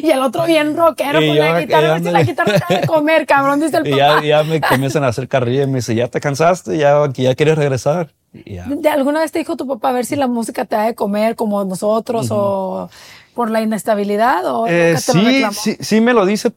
y 0.06 0.10
el 0.10 0.20
otro 0.20 0.46
bien 0.46 0.76
rockero 0.76 1.20
Y 1.20 1.26
con 1.26 1.36
yo 1.36 1.42
la 1.42 1.60
guitarra. 1.60 1.98
Si 1.98 2.04
la 2.04 2.22
guitarra 2.22 2.64
de 2.68 2.86
comer, 2.86 3.26
cabrón, 3.26 3.60
dice 3.60 3.78
el 3.78 3.86
Y 3.88 3.90
papá. 3.90 4.22
ya, 4.22 4.24
ya 4.24 4.44
me 4.44 4.60
comienzan 4.60 5.02
a 5.02 5.08
hacer 5.08 5.26
carrilla 5.26 5.64
y 5.64 5.66
me 5.66 5.76
dice, 5.78 5.96
ya 5.96 6.06
te 6.06 6.20
cansaste, 6.20 6.78
ya, 6.78 7.10
ya 7.14 7.34
quieres 7.34 7.58
regresar. 7.58 8.10
Ya. 8.46 8.64
¿De 8.68 8.88
alguna 8.88 9.18
vez 9.20 9.32
te 9.32 9.40
dijo 9.40 9.56
tu 9.56 9.66
papá 9.66 9.88
a 9.90 9.92
ver 9.92 10.06
si 10.06 10.14
la 10.14 10.28
música 10.28 10.64
te 10.64 10.76
da 10.76 10.84
de 10.84 10.94
comer 10.94 11.34
como 11.34 11.64
nosotros 11.64 12.28
o 12.30 12.88
por 13.34 13.50
la 13.50 13.60
inestabilidad 13.62 14.44
o 14.46 14.66
Eh, 14.66 14.94
nunca 14.94 15.00
te 15.00 15.14
lo 15.14 15.20
sí, 15.20 15.26
reclamó? 15.26 15.54
sí, 15.54 15.76
sí 15.80 16.00
me 16.00 16.12
lo 16.12 16.26
dice, 16.26 16.52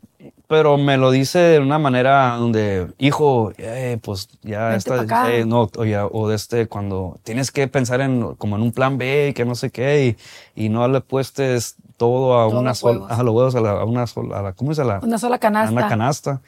pero 0.48 0.78
me 0.78 0.98
lo 0.98 1.12
dice 1.12 1.40
de 1.40 1.60
una 1.60 1.80
manera 1.80 2.36
donde, 2.38 2.88
hijo, 3.00 3.52
eh, 3.58 3.98
pues 4.02 4.28
ya 4.44 4.76
está, 4.76 5.30
eh, 5.32 5.46
no, 5.46 5.70
o, 5.76 5.86
ya- 5.86 6.06
o 6.06 6.28
de 6.30 6.36
este, 6.36 6.68
cuando 6.68 7.18
tienes 7.24 7.52
que 7.52 7.68
pensar 7.68 8.02
en 8.02 8.36
como 8.36 8.56
en 8.58 8.62
un 8.62 8.72
plan 8.72 8.98
B 8.98 9.30
y 9.30 9.34
que 9.34 9.46
no 9.46 9.56
sé 9.56 9.70
qué, 9.72 10.18
y, 10.56 10.66
y 10.66 10.70
no 10.70 10.88
le 10.88 11.02
puestes 11.02 11.76
todo 11.98 12.40
a 12.40 12.50
Todos 12.50 12.62
una 12.62 12.76
sola, 12.76 13.06
a 13.08 13.24
los 13.24 13.34
huevos, 13.34 13.56
a, 13.56 13.62
la, 13.62 13.72
a 13.72 13.86
una 13.86 14.06
sola, 14.06 14.40
a 14.40 14.42
la, 14.42 14.54
¿cómo 14.54 14.74
se 14.74 14.84
la? 14.84 15.00
Una 15.02 15.18
sola 15.18 15.36
A 15.38 15.40
canasta. 15.40 15.72
una 15.72 15.88
canasta. 15.88 16.42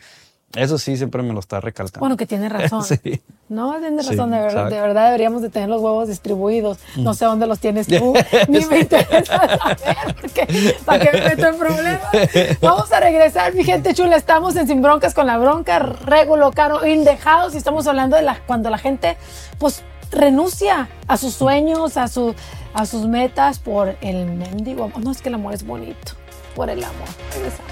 Eso 0.58 0.78
sí, 0.78 0.98
siempre 0.98 1.22
me 1.24 1.34
lo 1.34 1.40
está 1.40 1.62
recalcando. 1.62 2.00
Bueno, 2.00 2.18
que 2.18 2.26
tiene 2.26 2.50
razón. 2.50 2.84
Sí. 2.84 3.22
No, 3.50 3.78
tiene 3.80 4.02
Sí, 4.04 4.10
razón, 4.10 4.32
de 4.32 4.38
verdad, 4.40 4.52
exacto. 4.66 4.76
de 4.76 4.82
verdad 4.82 5.06
deberíamos 5.06 5.42
de 5.42 5.50
tener 5.50 5.70
los 5.70 5.82
huevos 5.82 6.08
distribuidos. 6.10 6.80
No 6.98 7.14
sé 7.14 7.26
dónde 7.26 7.48
los 7.48 7.60
tienes 7.60 7.88
tú, 7.88 8.14
ni 8.50 8.66
me 8.66 8.80
interesa 8.80 9.58
saber, 9.58 10.16
porque 10.20 10.76
para 10.86 11.00
qué 11.06 11.18
me 11.18 11.30
meto 11.30 11.48
en 11.48 11.58
problemas. 11.58 12.02
Vamos 12.62 12.92
a 12.92 13.00
regresar, 13.00 13.54
mi 13.54 13.64
gente 13.64 13.94
chula, 13.94 14.18
estamos 14.18 14.56
en 14.56 14.68
Sin 14.68 14.82
Broncas 14.82 15.14
con 15.14 15.28
la 15.28 15.38
Bronca, 15.38 15.80
Regulo 15.80 16.52
Caro, 16.52 16.86
In 16.86 17.06
the 17.06 17.18
House, 17.18 17.54
y 17.54 17.58
estamos 17.58 17.88
hablando 17.88 18.16
de 18.18 18.24
la, 18.24 18.40
cuando 18.46 18.70
la 18.70 18.78
gente, 18.80 19.16
pues, 19.60 19.84
renuncia 20.12 20.90
a 21.08 21.18
sus 21.18 21.34
sueños, 21.34 21.98
a, 21.98 22.08
su, 22.08 22.34
a 22.74 22.86
sus 22.86 23.06
metas 23.08 23.60
por 23.60 23.96
el 24.02 24.26
mendigo. 24.26 24.92
No, 25.02 25.12
es 25.12 25.22
que 25.22 25.30
el 25.30 25.36
amor 25.36 25.54
es 25.54 25.66
bonito, 25.66 26.14
por 26.56 26.70
el 26.70 26.84
amor. 26.84 27.08
Regresamos. 27.34 27.72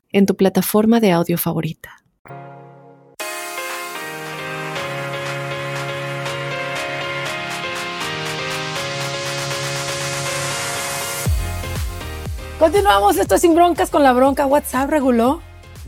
en 0.11 0.25
tu 0.25 0.35
plataforma 0.35 0.99
de 0.99 1.11
audio 1.11 1.37
favorita. 1.37 2.01
Continuamos, 12.59 13.17
esto 13.17 13.35
es 13.35 13.41
Sin 13.41 13.55
Broncas 13.55 13.89
con 13.89 14.03
la 14.03 14.13
Bronca. 14.13 14.45
WhatsApp 14.45 14.87
reguló. 14.87 15.41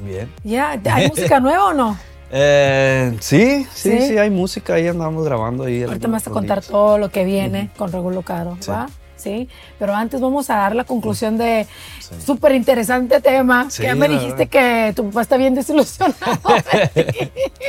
Bien. 0.03 0.27
¿Ya? 0.43 0.79
¿Hay 0.91 1.07
música 1.07 1.39
nueva 1.39 1.67
o 1.67 1.73
no? 1.73 1.97
Eh, 2.35 3.15
sí, 3.19 3.63
sí, 3.71 4.07
sí, 4.07 4.17
hay 4.17 4.31
música. 4.31 4.73
Ahí 4.73 4.87
andamos 4.87 5.23
grabando. 5.23 5.65
Ahí 5.65 5.83
Ahorita 5.83 6.07
me 6.07 6.13
vas 6.13 6.25
a 6.25 6.31
contar 6.31 6.63
todo 6.63 6.97
lo 6.97 7.11
que 7.11 7.25
viene 7.25 7.69
con 7.77 7.91
Regulo 7.91 8.23
Caro, 8.23 8.57
¿va? 8.67 8.87
¿Sí? 9.23 9.47
Pero 9.79 9.95
antes 9.95 10.19
vamos 10.21 10.49
a 10.49 10.55
dar 10.57 10.75
la 10.75 10.83
conclusión 10.83 11.37
de 11.37 11.65
súper 12.25 12.53
interesante 12.53 13.21
tema. 13.21 13.67
que 13.75 13.83
ya 13.83 13.95
me 13.95 14.07
dijiste 14.07 14.47
que 14.47 14.93
tu 14.95 15.05
papá 15.07 15.21
está 15.21 15.37
bien 15.37 15.55
desilusionado. 15.55 16.15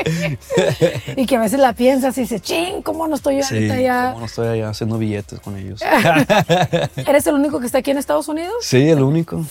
y 1.17 1.27
que 1.27 1.37
a 1.37 1.41
veces 1.41 1.61
la 1.61 1.73
piensas 1.73 2.17
y 2.19 2.23
dices, 2.23 2.43
ching, 2.43 2.83
¿cómo 2.83 3.07
no 3.07 3.15
estoy 3.17 3.41
ahorita 3.41 3.81
ya? 3.81 4.09
¿Cómo 4.09 4.21
no 4.21 4.27
estoy 4.27 4.49
allá 4.49 4.69
haciendo 4.71 4.99
billetes 4.99 5.41
con 5.41 5.57
ellos? 5.57 5.81
¿Eres 6.97 7.27
el 7.27 7.35
único 7.35 7.61
que 7.61 7.67
está 7.67 7.79
aquí 7.79 7.91
en 7.91 7.99
Estados 7.99 8.29
Unidos? 8.29 8.55
Sí, 8.61 8.89
el 8.89 9.03
único. 9.03 9.45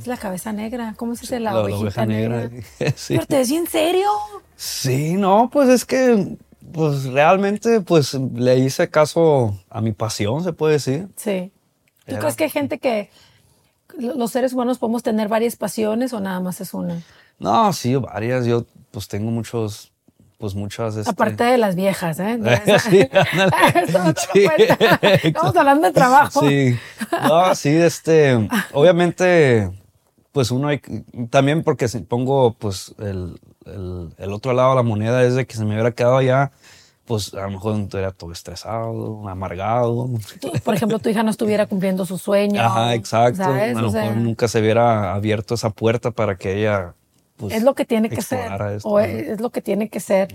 Es 0.00 0.06
la 0.06 0.16
cabeza 0.16 0.52
negra. 0.52 0.94
¿Cómo 0.96 1.14
se 1.14 1.22
dice 1.22 1.40
la, 1.40 1.52
la, 1.52 1.60
oveja 1.60 2.06
negra? 2.06 2.50
Pero 2.78 3.26
te 3.26 3.36
decía 3.36 3.58
en 3.58 3.66
serio. 3.66 4.08
Sí, 4.56 5.14
no, 5.14 5.48
pues 5.52 5.68
es 5.68 5.84
que 5.84 6.36
pues 6.72 7.04
realmente, 7.04 7.80
pues 7.80 8.14
le 8.14 8.58
hice 8.58 8.88
caso 8.88 9.58
a 9.68 9.80
mi 9.80 9.92
pasión, 9.92 10.42
se 10.44 10.52
puede 10.52 10.74
decir. 10.74 11.08
Sí. 11.16 11.52
¿Tú 12.06 12.16
crees 12.16 12.36
que 12.36 12.44
hay 12.44 12.50
gente 12.50 12.78
que 12.78 13.10
los 13.98 14.30
seres 14.32 14.52
humanos 14.52 14.78
podemos 14.78 15.02
tener 15.02 15.28
varias 15.28 15.56
pasiones 15.56 16.12
o 16.12 16.20
nada 16.20 16.40
más 16.40 16.60
es 16.60 16.74
una? 16.74 17.02
No, 17.38 17.72
sí, 17.72 17.94
varias. 17.96 18.46
Yo 18.46 18.66
pues 18.90 19.08
tengo 19.08 19.30
muchos, 19.30 19.92
pues 20.38 20.54
muchas. 20.54 20.96
Este... 20.96 21.10
Aparte 21.10 21.44
de 21.44 21.58
las 21.58 21.76
viejas, 21.76 22.18
¿eh? 22.20 22.38
sí, 22.90 23.08
sí. 24.32 24.48
Estamos 25.22 25.56
hablando 25.56 25.86
de 25.86 25.92
trabajo. 25.92 26.40
Sí. 26.40 26.76
No, 27.22 27.54
sí, 27.54 27.70
este, 27.70 28.48
obviamente, 28.72 29.70
pues 30.32 30.50
uno 30.50 30.68
hay, 30.68 30.80
también 31.30 31.62
porque 31.62 31.88
si 31.88 32.00
pongo 32.00 32.54
pues 32.54 32.94
el, 32.98 33.40
el, 33.66 34.14
el, 34.16 34.32
otro 34.32 34.52
lado 34.52 34.70
de 34.70 34.76
la 34.76 34.82
moneda 34.82 35.22
es 35.24 35.34
de 35.34 35.46
que 35.46 35.56
se 35.56 35.64
me 35.64 35.72
hubiera 35.72 35.92
quedado 35.92 36.18
allá, 36.18 36.52
pues 37.10 37.34
a 37.34 37.42
lo 37.42 37.50
mejor 37.50 37.76
estuviera 37.80 38.12
todo 38.12 38.30
estresado, 38.30 39.28
amargado. 39.28 40.08
Por 40.64 40.74
ejemplo, 40.74 41.00
tu 41.00 41.08
hija 41.08 41.24
no 41.24 41.30
estuviera 41.30 41.66
cumpliendo 41.66 42.06
su 42.06 42.18
sueño. 42.18 42.62
Ajá, 42.62 42.94
exacto. 42.94 43.42
A 43.42 43.66
lo 43.72 43.90
mejor 43.90 44.16
nunca 44.16 44.46
se 44.46 44.60
hubiera 44.60 45.12
abierto 45.12 45.54
esa 45.54 45.70
puerta 45.70 46.12
para 46.12 46.36
que 46.36 46.60
ella 46.60 46.94
pues, 47.40 47.54
es 47.54 47.62
lo 47.64 47.74
que 47.74 47.84
tiene 47.84 48.10
que 48.10 48.22
ser. 48.22 48.52
Esto, 48.76 48.88
o 48.88 49.00
es, 49.00 49.40
lo 49.40 49.50
que 49.50 49.60
tiene 49.60 49.88
que 49.88 49.98
ser. 49.98 50.28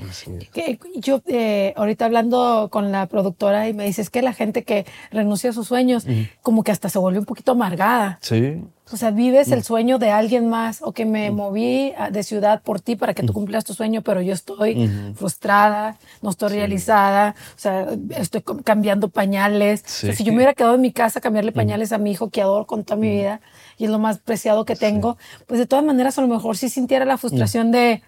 Que 0.52 0.78
yo 0.96 1.22
eh, 1.28 1.74
ahorita 1.78 2.04
hablando 2.04 2.68
con 2.70 2.92
la 2.92 3.06
productora 3.06 3.70
y 3.70 3.74
me 3.74 3.86
dice, 3.86 4.02
es 4.02 4.10
que 4.10 4.22
la 4.22 4.34
gente 4.34 4.64
que 4.64 4.86
renuncia 5.12 5.52
a 5.52 5.54
sus 5.54 5.68
sueños, 5.68 6.06
como 6.42 6.64
que 6.64 6.72
hasta 6.74 6.90
se 6.90 7.00
vuelve 7.00 7.20
un 7.20 7.26
poquito 7.26 7.54
amargada. 7.54 8.20
Sí. 8.22 8.62
O 8.92 8.98
sea, 8.98 9.10
vives 9.10 9.52
el 9.52 9.64
sueño 9.64 9.98
de 9.98 10.12
alguien 10.12 10.48
más 10.48 10.82
o 10.82 10.92
que 10.92 11.06
me 11.06 11.32
moví 11.32 11.94
de 12.12 12.24
ciudad 12.24 12.62
por 12.62 12.82
ti 12.82 12.96
para 12.96 13.16
que 13.16 13.24
tú 13.24 13.34
cumplas 13.34 13.66
tu 13.66 13.74
sueño, 13.74 14.04
pero 14.04 14.22
yo 14.22 14.32
estoy 14.34 14.90
frustrada, 15.16 15.98
no 16.22 16.30
estoy 16.30 16.50
realizada, 16.50 17.36
o 17.56 17.60
sea, 17.60 17.88
estoy 18.12 18.44
cambiando 18.64 19.10
pañales. 19.10 19.84
O 19.86 19.90
sea, 19.90 20.14
si 20.14 20.24
yo 20.24 20.32
me 20.32 20.38
hubiera 20.38 20.54
quedado 20.54 20.76
en 20.76 20.82
mi 20.82 20.92
casa 20.92 21.20
a 21.20 21.22
cambiarle 21.22 21.52
pañales 21.52 21.92
a 21.94 21.98
mi 21.98 22.12
hijo 22.12 22.30
que 22.30 22.42
adoro 22.42 22.68
con 22.68 22.84
toda 22.84 22.98
mi 22.98 23.10
vida 23.10 23.42
y 23.78 23.86
es 23.86 23.90
lo 23.90 23.98
más 23.98 24.20
preciado 24.20 24.66
que 24.66 24.76
tengo, 24.76 25.18
pues 25.48 25.60
de 25.60 25.66
todas 25.66 25.84
maneras 25.84 26.20
a 26.20 26.22
lo 26.22 26.28
mejor 26.28 26.56
sí 26.56 26.70
sintiera 26.70 27.06
la 27.06 27.18
frustración 27.18 27.72
de, 27.72 28.04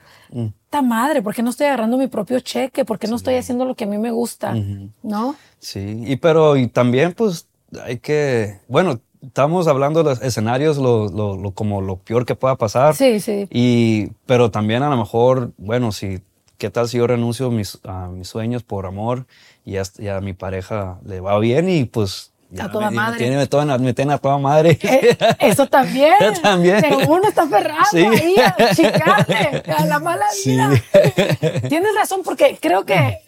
esta 0.66 0.82
madre, 0.82 1.22
¿por 1.22 1.34
qué 1.34 1.42
no 1.42 1.50
estoy 1.50 1.68
agarrando 1.68 1.98
mi 1.98 2.08
propio 2.08 2.40
cheque? 2.40 2.84
¿Por 2.86 3.00
qué 3.00 3.08
no 3.08 3.16
estoy 3.16 3.36
haciendo 3.36 3.66
lo 3.66 3.76
que 3.76 3.86
a 3.86 3.88
mí 3.88 3.98
me 3.98 4.12
gusta? 4.12 4.54
¿No? 5.02 5.36
Sí, 5.60 6.04
y 6.06 6.18
pero 6.18 6.58
y 6.58 6.68
también 6.68 7.14
pues 7.14 7.48
hay 7.84 8.00
que, 8.00 8.60
bueno, 8.68 9.00
estamos 9.28 9.68
hablando 9.68 10.04
de 10.04 10.10
los 10.12 10.22
escenarios, 10.22 10.78
lo, 10.78 11.10
lo, 11.10 11.52
como 11.52 11.82
lo 11.82 11.98
peor 11.98 12.26
que 12.26 12.36
pueda 12.36 12.56
pasar. 12.56 12.96
Sí, 12.96 13.20
sí. 13.20 13.48
Y, 13.52 14.08
pero 14.26 14.52
también 14.52 14.84
a 14.84 14.90
lo 14.90 14.98
mejor, 14.98 15.52
bueno, 15.58 15.92
si, 15.92 16.22
¿qué 16.58 16.70
tal 16.70 16.88
si 16.88 16.98
yo 16.98 17.08
renuncio 17.08 17.52
mis, 17.52 17.80
a 17.84 18.08
mis 18.08 18.28
sueños 18.28 18.64
por 18.64 18.86
amor 18.86 19.26
y 19.66 19.78
a, 19.78 20.22
mi 20.22 20.34
pareja 20.34 20.98
le 21.06 21.20
va 21.20 21.38
bien 21.40 21.70
y 21.70 21.86
pues 21.86 22.32
ya 22.50 22.66
a 22.66 22.72
toda 22.72 22.90
me, 22.90 22.96
madre. 22.96 23.12
Me, 23.14 23.48
tiene, 23.48 23.66
me, 23.66 23.78
me 23.80 23.94
tiene 23.94 24.14
a 24.14 24.18
toda 24.18 24.38
madre. 24.38 24.80
Eh, 24.82 25.18
eso 25.40 25.68
también. 25.68 26.14
también. 26.42 26.80
Pero 26.82 27.00
uno 27.10 27.28
está 27.28 27.44
aferrado 27.44 27.84
sí. 27.92 28.06
ahí 28.06 28.36
a 28.38 28.74
chicarle, 28.74 29.64
a 29.78 29.86
la 29.86 30.00
mala 30.00 30.26
vida. 30.46 30.72
Sí. 30.72 31.60
Tienes 31.68 31.94
razón, 31.94 32.22
porque 32.24 32.58
creo 32.62 32.86
que 32.86 33.20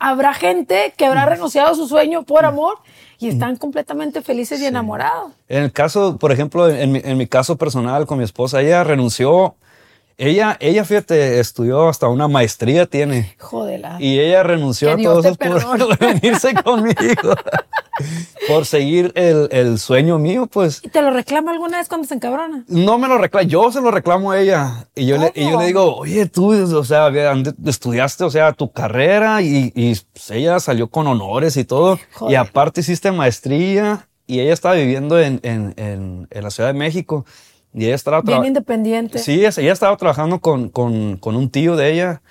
habrá 0.00 0.34
gente 0.34 0.92
que 0.96 1.04
habrá 1.04 1.26
renunciado 1.26 1.68
a 1.70 1.74
su 1.76 1.86
sueño 1.86 2.24
por 2.24 2.44
amor 2.44 2.78
y 3.18 3.28
están 3.28 3.56
completamente 3.56 4.22
felices 4.22 4.60
y 4.60 4.66
enamorados. 4.66 5.32
En 5.46 5.62
el 5.64 5.72
caso, 5.72 6.16
por 6.16 6.32
ejemplo, 6.32 6.68
en 6.68 6.90
mi, 6.90 7.00
en 7.04 7.18
mi 7.18 7.26
caso 7.26 7.56
personal 7.56 8.06
con 8.06 8.18
mi 8.18 8.24
esposa, 8.24 8.60
ella 8.62 8.82
renunció 8.82 9.54
ella, 10.20 10.58
ella, 10.60 10.84
fíjate, 10.84 11.40
estudió 11.40 11.88
hasta 11.88 12.06
una 12.08 12.28
maestría 12.28 12.84
tiene. 12.84 13.34
Jodela. 13.38 13.96
Y 13.98 14.18
ella 14.18 14.42
renunció 14.42 14.92
a 14.92 14.96
todos 14.98 15.24
esos 15.24 15.38
por 15.38 15.98
venirse 15.98 16.52
conmigo. 16.52 16.94
por 18.48 18.66
seguir 18.66 19.12
el, 19.14 19.48
el, 19.50 19.78
sueño 19.78 20.18
mío, 20.18 20.46
pues. 20.46 20.80
¿Y 20.82 20.88
te 20.88 21.02
lo 21.02 21.10
reclama 21.10 21.52
alguna 21.52 21.78
vez 21.78 21.88
cuando 21.88 22.06
se 22.06 22.14
encabrona? 22.14 22.64
No 22.68 22.98
me 22.98 23.08
lo 23.08 23.18
reclama, 23.18 23.46
yo 23.46 23.70
se 23.72 23.80
lo 23.80 23.90
reclamo 23.90 24.32
a 24.32 24.40
ella. 24.40 24.86
Y 24.94 25.06
yo, 25.06 25.18
le, 25.18 25.32
y 25.34 25.48
yo 25.48 25.58
le 25.58 25.66
digo, 25.66 25.96
oye, 25.96 26.26
tú, 26.26 26.52
o 26.52 26.84
sea, 26.84 27.10
estudiaste, 27.66 28.24
o 28.24 28.30
sea, 28.30 28.52
tu 28.52 28.70
carrera 28.72 29.42
y, 29.42 29.72
y 29.74 29.94
pues, 30.12 30.30
ella 30.30 30.60
salió 30.60 30.88
con 30.88 31.06
honores 31.06 31.56
y 31.56 31.64
todo. 31.64 31.98
Joder. 32.14 32.32
Y 32.32 32.36
aparte 32.36 32.80
hiciste 32.80 33.12
maestría 33.12 34.08
y 34.26 34.40
ella 34.40 34.52
estaba 34.52 34.74
viviendo 34.74 35.18
en, 35.18 35.40
en, 35.42 35.74
en, 35.76 36.28
en 36.30 36.42
la 36.42 36.50
Ciudad 36.50 36.68
de 36.70 36.78
México. 36.78 37.24
Y 37.72 37.86
ella 37.86 37.94
estaba 37.94 38.20
Bien 38.22 38.44
independiente. 38.44 39.18
Sí, 39.18 39.44
ella 39.44 39.72
estaba 39.72 39.96
trabajando 39.96 40.40
con, 40.40 40.70
con, 40.70 41.16
con 41.16 41.36
un 41.36 41.50
tío 41.50 41.76
de 41.76 41.92
ella 41.92 42.22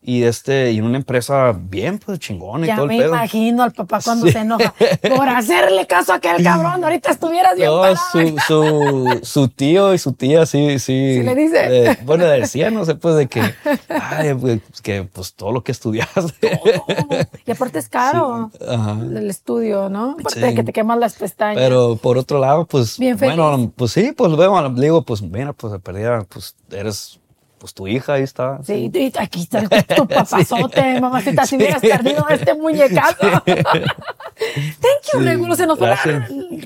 y 0.00 0.22
este 0.22 0.70
y 0.70 0.78
en 0.78 0.84
una 0.84 0.98
empresa 0.98 1.52
bien 1.58 1.98
pues 1.98 2.20
chingona 2.20 2.64
y 2.64 2.68
ya 2.68 2.76
todo 2.76 2.86
me 2.86 2.96
el 2.96 3.02
pedo. 3.02 3.14
imagino 3.14 3.62
al 3.64 3.72
papá 3.72 4.00
cuando 4.02 4.26
sí. 4.26 4.32
se 4.32 4.38
enoja 4.38 4.72
por 5.16 5.28
hacerle 5.28 5.86
caso 5.86 6.12
a 6.12 6.16
aquel 6.16 6.42
cabrón 6.42 6.84
ahorita 6.84 7.10
estuvieras 7.10 7.56
bien 7.56 7.68
no, 7.68 7.96
su, 7.96 8.36
su, 8.46 9.20
su, 9.22 9.48
tío 9.48 9.92
y 9.94 9.98
su 9.98 10.12
tía 10.12 10.46
sí 10.46 10.78
sí, 10.78 11.16
¿Sí 11.16 11.22
le 11.22 11.34
dice 11.34 11.90
eh, 11.90 11.98
bueno 12.04 12.24
decía 12.26 12.70
no 12.70 12.84
sé 12.84 12.94
pues 12.94 13.16
de 13.16 13.26
que 13.26 13.42
ay, 13.88 14.34
pues, 14.34 14.60
que 14.82 15.02
pues 15.02 15.34
todo 15.34 15.50
lo 15.50 15.64
que 15.64 15.72
estudiaste 15.72 16.60
y 17.44 17.50
aparte 17.50 17.80
es 17.80 17.88
caro 17.88 18.50
sí. 18.52 18.64
El 18.64 19.28
estudio 19.28 19.88
no 19.88 20.12
aparte 20.12 20.40
de 20.40 20.54
que 20.54 20.62
te 20.62 20.72
quemas 20.72 20.98
las 20.98 21.16
pestañas. 21.16 21.60
Pero 21.60 21.96
por 21.96 22.18
otro 22.18 22.38
lado 22.38 22.66
pues 22.66 22.98
bien 22.98 23.16
bueno 23.18 23.72
pues 23.74 23.92
sí 23.92 24.12
pues 24.16 24.30
luego 24.30 24.68
le 24.68 24.80
digo 24.80 25.02
pues 25.02 25.22
mira 25.22 25.52
pues 25.52 25.74
perdida 25.82 26.24
pues 26.28 26.54
eres 26.70 27.18
pues 27.58 27.74
tu 27.74 27.86
hija 27.86 28.14
ahí 28.14 28.22
está. 28.22 28.60
Sí, 28.62 28.90
sí. 28.92 29.12
aquí 29.18 29.42
está 29.42 29.58
el, 29.58 29.68
tu 29.96 30.06
papazote, 30.06 30.94
sí. 30.94 31.00
mamacita, 31.00 31.46
si 31.46 31.56
hubieras 31.56 31.80
sí. 31.80 31.88
perdido 31.88 32.26
este 32.28 32.54
muñecazo. 32.54 33.16
Thank 33.44 33.64
you, 35.12 35.22
sí, 35.22 35.56
se 35.56 35.66
nos 35.66 35.78
fue 35.78 35.94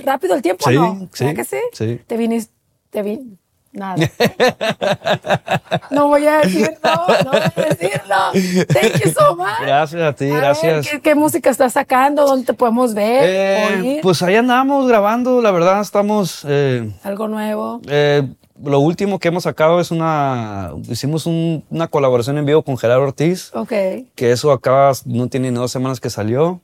rápido 0.05 0.35
el 0.35 0.43
tiempo, 0.43 0.69
sí, 0.69 0.75
¿no? 0.75 1.09
Sí, 1.13 1.35
que 1.35 1.45
sí? 1.45 1.57
Sí. 1.73 2.01
Te 2.07 2.17
viniste, 2.17 2.53
te 2.91 3.03
vin... 3.03 3.39
Nada. 3.73 3.97
no 5.91 6.09
voy 6.09 6.27
a 6.27 6.41
decirlo, 6.41 6.77
no 7.25 7.31
voy 7.31 7.41
a 7.41 7.75
decirlo. 7.75 8.67
Thank 8.69 9.03
you 9.03 9.13
so 9.13 9.35
much. 9.35 9.61
Gracias 9.63 10.03
a 10.03 10.13
ti, 10.13 10.31
a 10.31 10.37
gracias. 10.37 10.85
Ver, 10.85 10.85
¿qué, 10.85 11.01
¿qué, 11.01 11.15
música 11.15 11.49
estás 11.49 11.73
sacando? 11.73 12.27
¿Dónde 12.27 12.45
te 12.45 12.53
podemos 12.53 12.93
ver? 12.93 13.23
Eh, 13.25 13.79
oír? 13.81 14.01
Pues 14.03 14.23
ahí 14.23 14.37
andamos 14.37 14.87
grabando, 14.87 15.41
la 15.41 15.51
verdad 15.53 15.81
estamos... 15.81 16.45
Eh, 16.47 16.93
Algo 17.03 17.29
nuevo. 17.29 17.81
Eh, 17.89 18.31
lo 18.63 18.81
último 18.81 19.19
que 19.19 19.29
hemos 19.29 19.45
sacado 19.45 19.81
es 19.81 19.91
una. 19.91 20.73
Hicimos 20.89 21.27
un, 21.27 21.65
una 21.71 21.89
colaboración 21.89 22.39
en 22.39 22.47
vivo 22.47 22.63
con 22.63 22.77
Gerardo 22.79 23.05
Ortiz. 23.05 23.51
Ok. 23.55 23.73
Que 24.15 24.33
eso 24.33 24.53
acaba, 24.53 24.93
no 25.05 25.29
tiene 25.29 25.51
ni 25.51 25.57
dos 25.57 25.71
semanas 25.73 26.01
que 26.01 26.11
salió. 26.11 26.61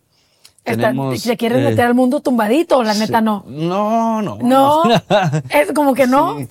Está, 0.64 0.88
Tenemos, 0.88 1.20
¿Se 1.20 1.36
quieren 1.36 1.60
eh, 1.60 1.70
meter 1.70 1.86
al 1.86 1.94
mundo 1.94 2.20
tumbadito 2.20 2.82
la 2.82 2.92
sí, 2.94 3.00
neta 3.00 3.20
no? 3.22 3.42
No, 3.46 4.20
no. 4.22 4.38
No. 4.42 4.82
es 5.50 5.72
como 5.72 5.94
que 5.94 6.06
no. 6.06 6.38
Sí. 6.38 6.48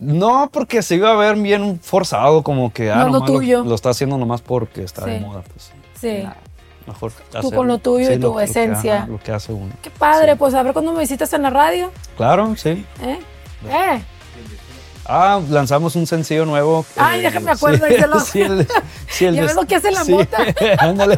No, 0.00 0.50
porque 0.52 0.82
se 0.82 0.96
iba 0.96 1.12
a 1.12 1.14
ver 1.16 1.36
bien 1.36 1.78
forzado, 1.80 2.42
como 2.42 2.72
que 2.72 2.90
ah, 2.90 3.04
No 3.04 3.08
lo 3.10 3.20
tuyo. 3.24 3.64
lo 3.64 3.74
está 3.74 3.90
haciendo 3.90 4.18
nomás 4.18 4.42
porque 4.42 4.82
está 4.82 5.06
de 5.06 5.20
moda. 5.20 5.42
Pues, 5.50 5.72
Sí. 5.98 6.18
ya, 6.22 6.36
mejor 6.86 7.12
Tú 7.30 7.38
hacer- 7.38 7.54
con 7.54 7.68
lo 7.68 7.78
tuyo 7.78 8.12
y 8.12 8.16
tu 8.18 8.26
lo 8.32 8.36
que- 8.36 8.44
esencia. 8.44 9.06
Lo 9.06 9.18
que 9.18 9.32
hace 9.32 9.52
uno. 9.52 9.72
Qué 9.80 9.90
padre, 9.90 10.36
pues 10.36 10.52
a 10.52 10.62
ver 10.62 10.72
cuándo 10.74 10.92
me 10.92 11.00
visitas 11.00 11.32
en 11.32 11.42
la 11.42 11.50
radio. 11.50 11.90
Claro, 12.18 12.54
sí. 12.56 12.84
¿Eh? 13.00 13.18
¿Eh? 13.70 14.02
Ah, 15.06 15.40
lanzamos 15.50 15.96
un 15.96 16.06
sencillo 16.06 16.46
nuevo. 16.46 16.86
Ay, 16.96 17.20
eh, 17.20 17.22
déjame 17.24 17.50
acuerdo, 17.50 17.86
díselo. 17.88 18.20
sí, 18.20 18.40
el- 18.42 18.66
sí, 19.10 19.26
el 19.26 19.34
Ya 19.36 19.42
ves 19.42 19.54
lo 19.54 19.66
que 19.66 19.76
hace 19.76 19.90
la 19.90 20.04
sí, 20.04 20.12
mota. 20.12 20.38
ándale. 20.78 21.16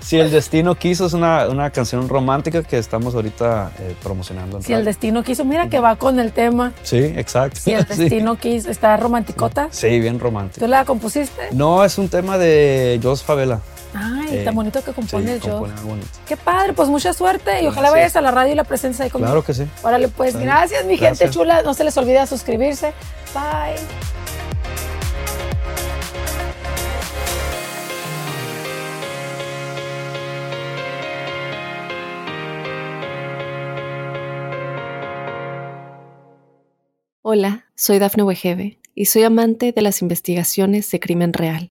Si 0.00 0.18
el 0.18 0.30
destino 0.30 0.74
quiso 0.76 1.06
es 1.06 1.12
una, 1.12 1.48
una 1.48 1.70
canción 1.70 2.08
romántica 2.08 2.62
que 2.62 2.78
estamos 2.78 3.14
ahorita 3.14 3.72
eh, 3.80 3.94
promocionando. 4.02 4.62
Si 4.62 4.72
el 4.72 4.84
destino 4.84 5.22
quiso, 5.22 5.44
mira 5.44 5.68
que 5.68 5.80
va 5.80 5.96
con 5.96 6.20
el 6.20 6.32
tema. 6.32 6.72
Sí, 6.82 6.98
exacto. 6.98 7.58
Si 7.60 7.72
el 7.72 7.86
Sí. 7.88 7.96
destino 7.96 8.36
quiso, 8.36 8.70
está 8.70 8.96
romanticota. 8.96 9.68
Sí, 9.70 9.98
bien 10.00 10.20
romántico. 10.20 10.64
¿Tú 10.64 10.70
la 10.70 10.84
compusiste? 10.84 11.48
No, 11.52 11.84
es 11.84 11.98
un 11.98 12.08
tema 12.08 12.38
de 12.38 13.00
Jos 13.02 13.22
Favela. 13.24 13.60
Ay, 13.94 14.38
Eh, 14.38 14.44
tan 14.44 14.54
bonito 14.54 14.82
que 14.84 14.92
compones 14.92 15.40
sí, 15.42 15.48
yo. 15.48 15.58
compone. 15.60 16.02
Qué 16.26 16.36
padre, 16.36 16.72
pues 16.74 16.88
mucha 16.88 17.12
suerte 17.12 17.62
y 17.62 17.66
ojalá 17.66 17.90
vayas 17.90 18.14
a 18.16 18.20
la 18.20 18.30
radio 18.30 18.52
y 18.52 18.56
la 18.56 18.64
presencia 18.64 19.04
ahí 19.04 19.10
conmigo. 19.10 19.30
Claro 19.32 19.44
que 19.44 19.52
sí. 19.54 19.66
Órale, 19.82 20.08
pues 20.08 20.32
Sale. 20.32 20.44
gracias, 20.44 20.84
mi 20.84 20.96
gente 20.96 21.28
chula. 21.30 21.62
No 21.62 21.74
se 21.74 21.82
les 21.84 21.96
olvide 21.96 22.24
suscribirse. 22.26 22.92
Bye. 23.34 23.80
Hola, 37.22 37.66
soy 37.76 37.98
Dafne 37.98 38.22
Wegebe 38.22 38.78
y 38.94 39.06
soy 39.06 39.22
amante 39.24 39.72
de 39.72 39.82
las 39.82 40.02
investigaciones 40.02 40.90
de 40.90 41.00
crimen 41.00 41.32
real. 41.32 41.70